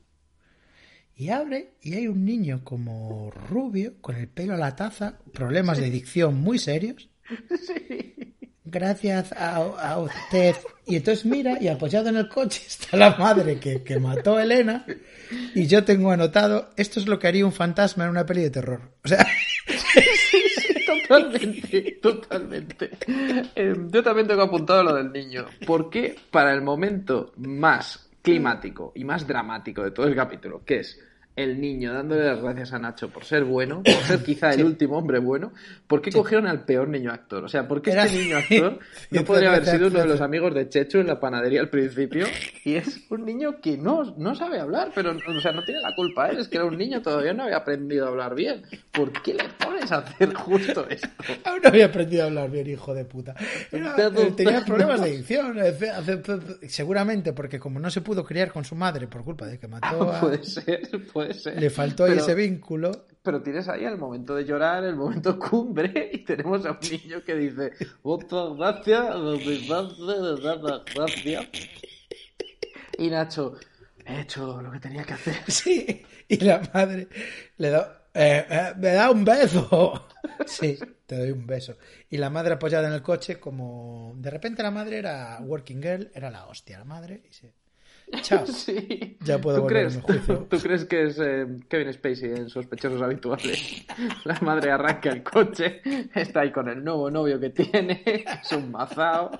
[1.18, 5.78] Y abre y hay un niño como rubio, con el pelo a la taza, problemas
[5.78, 7.10] de dicción muy serios.
[8.64, 10.54] Gracias a, a usted.
[10.86, 14.44] Y entonces mira y apoyado en el coche está la madre que, que mató a
[14.44, 14.86] Elena.
[15.56, 18.50] Y yo tengo anotado, esto es lo que haría un fantasma en una peli de
[18.50, 18.92] terror.
[19.04, 19.26] O sea,
[21.08, 22.90] Totalmente, totalmente.
[23.56, 25.46] Eh, yo también tengo apuntado lo del niño.
[25.66, 31.07] Porque para el momento más climático y más dramático de todo el capítulo, que es
[31.42, 34.98] el niño dándole las gracias a Nacho por ser bueno, por ser quizá el último
[34.98, 35.52] hombre bueno,
[35.86, 37.44] ¿por qué cogieron al peor niño actor?
[37.44, 38.78] O sea, ¿por qué Era- este niño actor
[39.10, 42.26] no podría haber sido uno de los amigos de Chechu en la panadería al principio?
[42.64, 45.94] Y es un niño que no, no sabe hablar, pero o sea, no tiene la
[45.94, 48.62] culpa él, es que era un niño, todavía no había aprendido a hablar bien.
[48.92, 51.08] ¿Por qué le pones a hacer justo esto?
[51.44, 53.34] Aún no había aprendido a hablar bien, hijo de puta.
[53.72, 55.56] Era- eh, tenía problemas de dicción.
[55.58, 55.72] eh,
[56.68, 60.12] Seguramente porque como no se pudo criar con su madre por culpa de que mató
[60.12, 60.20] a...
[60.20, 60.82] Puede ser,
[61.12, 61.60] puede ser.
[61.60, 63.06] Le faltó ahí Pero- ese vínculo.
[63.22, 67.22] Pero tienes ahí el momento de llorar, el momento cumbre, y tenemos a un niño
[67.24, 67.72] que dice,
[68.02, 70.04] muchas gracias, muchas
[70.94, 71.50] gracias.
[72.96, 73.54] Y Nacho,
[74.06, 75.34] he hecho lo que tenía que hacer.
[75.48, 76.02] Sí.
[76.28, 77.08] Y la madre
[77.56, 78.02] le da...
[78.14, 80.06] eh, eh, me da un beso.
[80.46, 81.76] Sí, te doy un beso.
[82.10, 86.10] Y la madre apoyada en el coche, como de repente la madre era working girl,
[86.14, 87.22] era la hostia la madre.
[87.28, 87.52] Y se...
[88.22, 88.46] Chao.
[88.52, 89.16] Sí.
[89.20, 90.46] Ya puedo ¿Tú crees, mi juicio.
[90.50, 93.84] ¿Tú crees que es eh, Kevin Spacey en Sospechosos Habituales?
[94.24, 95.82] La madre arranca el coche,
[96.14, 98.02] está ahí con el nuevo novio que tiene,
[98.42, 99.30] es un mazao.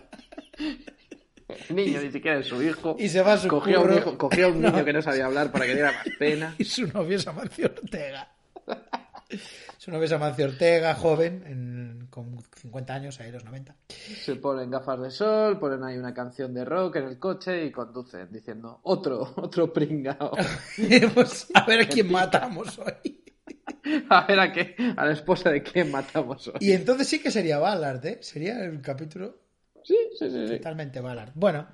[0.58, 2.94] El niño ni siquiera es su hijo.
[2.98, 4.70] Y se va a su cogió un, hijo- cogió a un No.
[4.70, 6.54] niño que no sabía hablar para que diera más pena.
[6.58, 8.28] Y su novio es Amancio Ortega.
[9.78, 13.74] Su novio es Amancio Ortega, joven, en- con 50 años, ahí los 90.
[14.24, 17.70] Se ponen gafas de sol, ponen ahí una canción de rock en el coche y
[17.72, 20.32] conducen diciendo otro, otro pringao.
[21.14, 23.14] pues a ver a quién matamos hoy.
[24.10, 26.60] A ver a qué, a la esposa de quién matamos hoy.
[26.60, 28.18] Y entonces sí que sería Ballard, ¿eh?
[28.22, 29.40] Sería el capítulo
[29.84, 30.58] Sí, sí, sí, sí.
[30.58, 31.32] totalmente Ballard.
[31.34, 31.68] Bueno,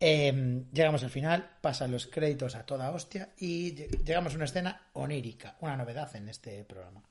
[0.00, 4.44] eh, llegamos al final, pasan los créditos a toda hostia y lle- llegamos a una
[4.44, 7.02] escena onírica, una novedad en este programa.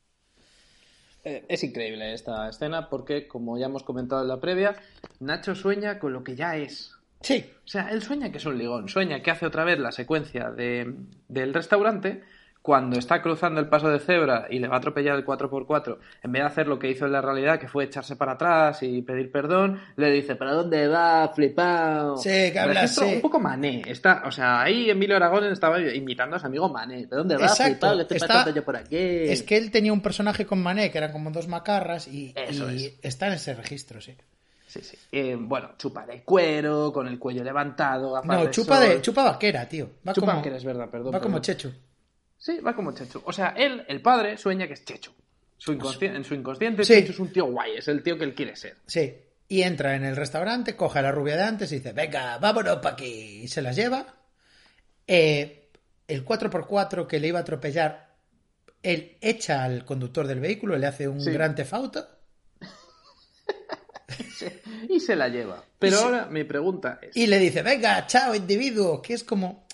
[1.23, 4.75] Eh, Es increíble esta escena porque, como ya hemos comentado en la previa,
[5.19, 6.93] Nacho sueña con lo que ya es.
[7.21, 9.91] Sí, O sea, él sueña que es un ligón, sueña que hace otra vez la
[9.91, 10.93] secuencia de,
[11.27, 12.23] del restaurante
[12.67, 16.31] cuando está cruzando el paso de cebra y le va a atropellar el 4x4, en
[16.33, 19.01] vez de hacer lo que hizo en la realidad, que fue echarse para atrás y
[19.03, 22.17] pedir perdón, le dice, ¿para dónde va, flipado?
[22.17, 22.85] Sí, que habla.
[23.05, 23.83] Un poco mané.
[23.87, 27.05] Está, o sea, ahí Emilio Aragón estaba imitando a su amigo mané.
[27.05, 27.97] ¿De dónde va, Exacto, flipado?
[27.99, 28.97] ¿Qué te está- yo por aquí?
[28.97, 32.69] es que él tenía un personaje con Mané que eran como dos macarras y, Eso
[32.69, 32.99] y es.
[33.01, 34.13] está en ese registro, sí.
[34.67, 34.97] Sí, sí.
[35.13, 38.89] Eh, bueno, chupa de cuero, con el cuello levantado, No, de chupa sol.
[38.89, 39.89] de chupa vaquera, tío.
[40.05, 41.41] Va Chupa como, vaquera, es verdad, perdón, Va como perdón.
[42.47, 43.21] Sí, va como Chechu.
[43.25, 45.11] O sea, él, el padre, sueña que es Chechu.
[45.57, 46.93] Su inconsci- en su inconsciente, Sí.
[46.93, 48.77] Chechu es un tío guay, es el tío que él quiere ser.
[48.85, 49.13] Sí.
[49.49, 52.77] Y entra en el restaurante, coge a la rubia de antes y dice, venga, vámonos
[52.77, 53.41] pa' aquí.
[53.43, 54.15] Y se las lleva.
[55.05, 55.71] Eh,
[56.07, 58.15] el 4x4 que le iba a atropellar,
[58.81, 61.31] él echa al conductor del vehículo, le hace un Sí.
[61.31, 62.07] gran tefauto.
[64.89, 65.65] Y se la lleva.
[65.79, 67.17] Pero se- ahora mi pregunta es...
[67.17, 69.01] Y le dice, venga, chao, individuo.
[69.01, 69.66] Que es como...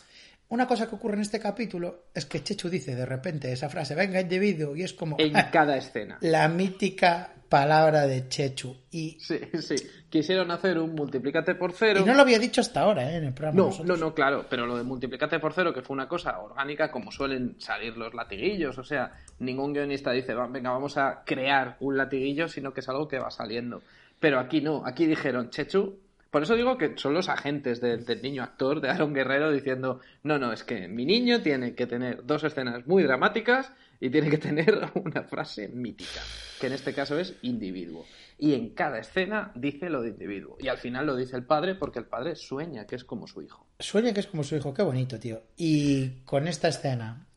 [0.53, 3.95] Una cosa que ocurre en este capítulo es que Chechu dice de repente esa frase,
[3.95, 4.75] venga, individuo.
[4.75, 6.19] Y es como En cada escena.
[6.21, 8.75] la mítica palabra de Chechu.
[8.91, 9.75] Y, Sí, sí.
[10.11, 12.01] Quisieron hacer un multiplícate por cero.
[12.03, 13.15] y no lo había dicho hasta ahora, ¿eh?
[13.17, 13.57] En el programa.
[13.57, 13.99] No, nosotros.
[13.99, 17.11] no, no, claro, pero lo de multiplícate por cero, que fue una cosa orgánica como
[17.11, 21.97] suelen salir los latiguillos, o sea, ningún guionista dice, "Va, venga, vamos a crear un
[21.97, 23.81] latiguillo, sino que es algo que va saliendo.
[24.19, 25.97] Pero aquí no, aquí dijeron, Chechu,
[26.33, 30.39] por eso digo que son los agentes del, niño actor, de Aaron Guerrero, diciendo, no,
[30.39, 34.39] no, es que mi niño tiene que tener dos escenas muy dramáticas y tiene que
[34.39, 36.21] tener una frase mítica,
[36.59, 38.03] que en este caso es individuo.
[38.39, 40.57] Y en cada escena dice lo de individuo.
[40.59, 43.43] Y al final lo dice el padre porque el padre sueña que es como su
[43.43, 43.67] hijo.
[43.77, 45.43] Sueña que es como su hijo, qué bonito, tío.
[45.55, 47.27] Y con esta escena,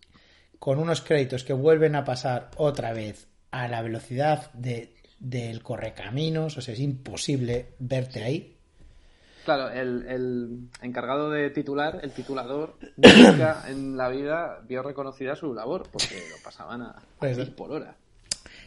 [0.59, 6.57] con unos créditos que vuelven a pasar otra vez a la velocidad de, del correcaminos,
[6.57, 8.55] o sea, es imposible verte ahí.
[9.47, 15.55] Claro, el, el encargado de titular, el titulador, nunca en la vida vio reconocida su
[15.55, 17.97] labor, porque lo pasaban a, a Pues- mil por hora.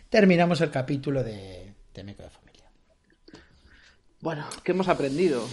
[0.09, 2.71] Terminamos el capítulo de, de Meco de Familia.
[4.21, 5.43] Bueno, ¿qué hemos aprendido?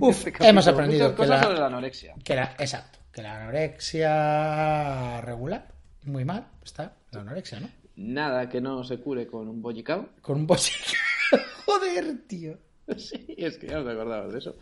[0.00, 2.14] Uf, Este hemos aprendido Muchas que cosas la- sobre la anorexia.
[2.24, 5.68] Que la, exacto, que la anorexia regular,
[6.04, 7.68] muy mal, está la anorexia, ¿no?
[7.96, 10.08] Nada que no se cure con un bollicao.
[10.22, 10.96] Con un bolsillo.
[11.66, 12.58] Joder, tío.
[12.96, 14.56] Sí, es que ya te acordabas de eso.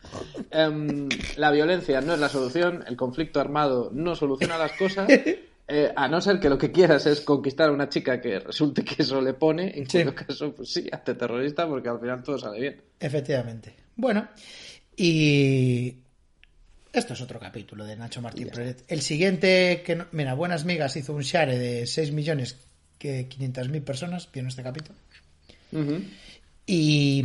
[0.50, 5.08] Em, la violencia no es la solución, el conflicto armado no soluciona las cosas,
[5.68, 8.84] eh, a no ser que lo que quieras es conquistar a una chica que resulte
[8.84, 9.98] que eso le pone, en Sí.
[10.02, 12.82] cuyo caso, pues sí, hazte terrorista porque al final todo sale bien.
[13.00, 13.74] Efectivamente.
[13.96, 14.28] Bueno,
[14.96, 15.94] y
[16.92, 18.50] esto es otro capítulo de Nacho Martín.
[18.88, 22.58] El siguiente, que no- mira, Buenas Migas hizo un share de 6 millones
[22.98, 24.98] que 500 mil personas vieron este capítulo.
[26.66, 27.22] Y,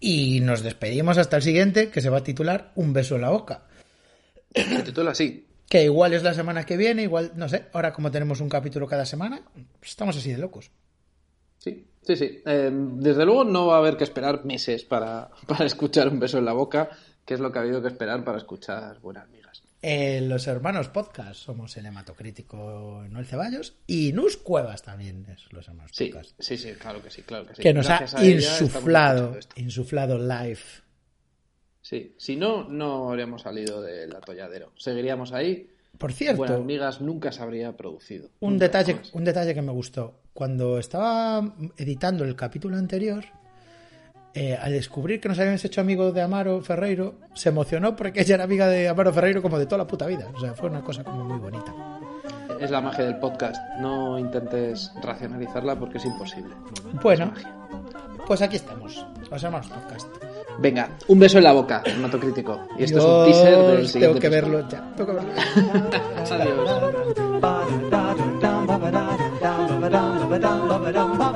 [0.00, 3.30] y nos despedimos hasta el siguiente, que se va a titular Un beso en la
[3.30, 3.62] boca.
[4.54, 5.46] Se titula así.
[5.68, 8.86] Que igual es la semana que viene, igual, no sé, ahora como tenemos un capítulo
[8.86, 9.42] cada semana,
[9.82, 10.70] estamos así de locos.
[11.58, 12.42] Sí, sí, sí.
[12.46, 16.38] Eh, desde luego no va a haber que esperar meses para, para escuchar un beso
[16.38, 16.90] en la boca,
[17.24, 19.28] que es lo que ha habido que esperar para escuchar buenas.
[19.82, 25.68] Eh, los hermanos podcast somos el hematocrítico Noel Ceballos y Nus Cuevas también es los
[25.68, 26.32] hermanos Sí, podcast.
[26.38, 27.62] sí, sí, claro que sí, claro que sí.
[27.62, 30.58] que nos Gracias ha insuflado, insuflado live.
[31.82, 34.72] Sí, si no, no habríamos salido del atolladero.
[34.76, 35.70] Seguiríamos ahí.
[35.98, 38.28] Por cierto, Buenas migas nunca se habría producido.
[38.40, 40.20] un detalle, un detalle que me gustó.
[40.32, 43.24] Cuando estaba editando el capítulo anterior,
[44.36, 48.34] eh, al descubrir que nos habíamos hecho amigos de Amaro Ferreiro, se emocionó porque ella
[48.34, 50.28] era amiga de Amaro Ferreiro como de toda la puta vida.
[50.34, 51.72] O sea, fue una cosa como muy bonita.
[52.60, 53.56] es la magia del podcast.
[53.80, 56.54] No intentes racionalizarla porque es imposible.
[57.02, 57.44] Bueno, Es
[58.26, 59.06] pues aquí estamos.
[59.30, 60.08] Os llamamos podcast.
[60.58, 62.60] Venga, un beso en la boca, hematocrítico.
[62.78, 64.52] Y esto es un teaser del tengo siguiente que episodio.
[64.58, 64.94] verlo ya.
[64.96, 65.32] Tengo que verlo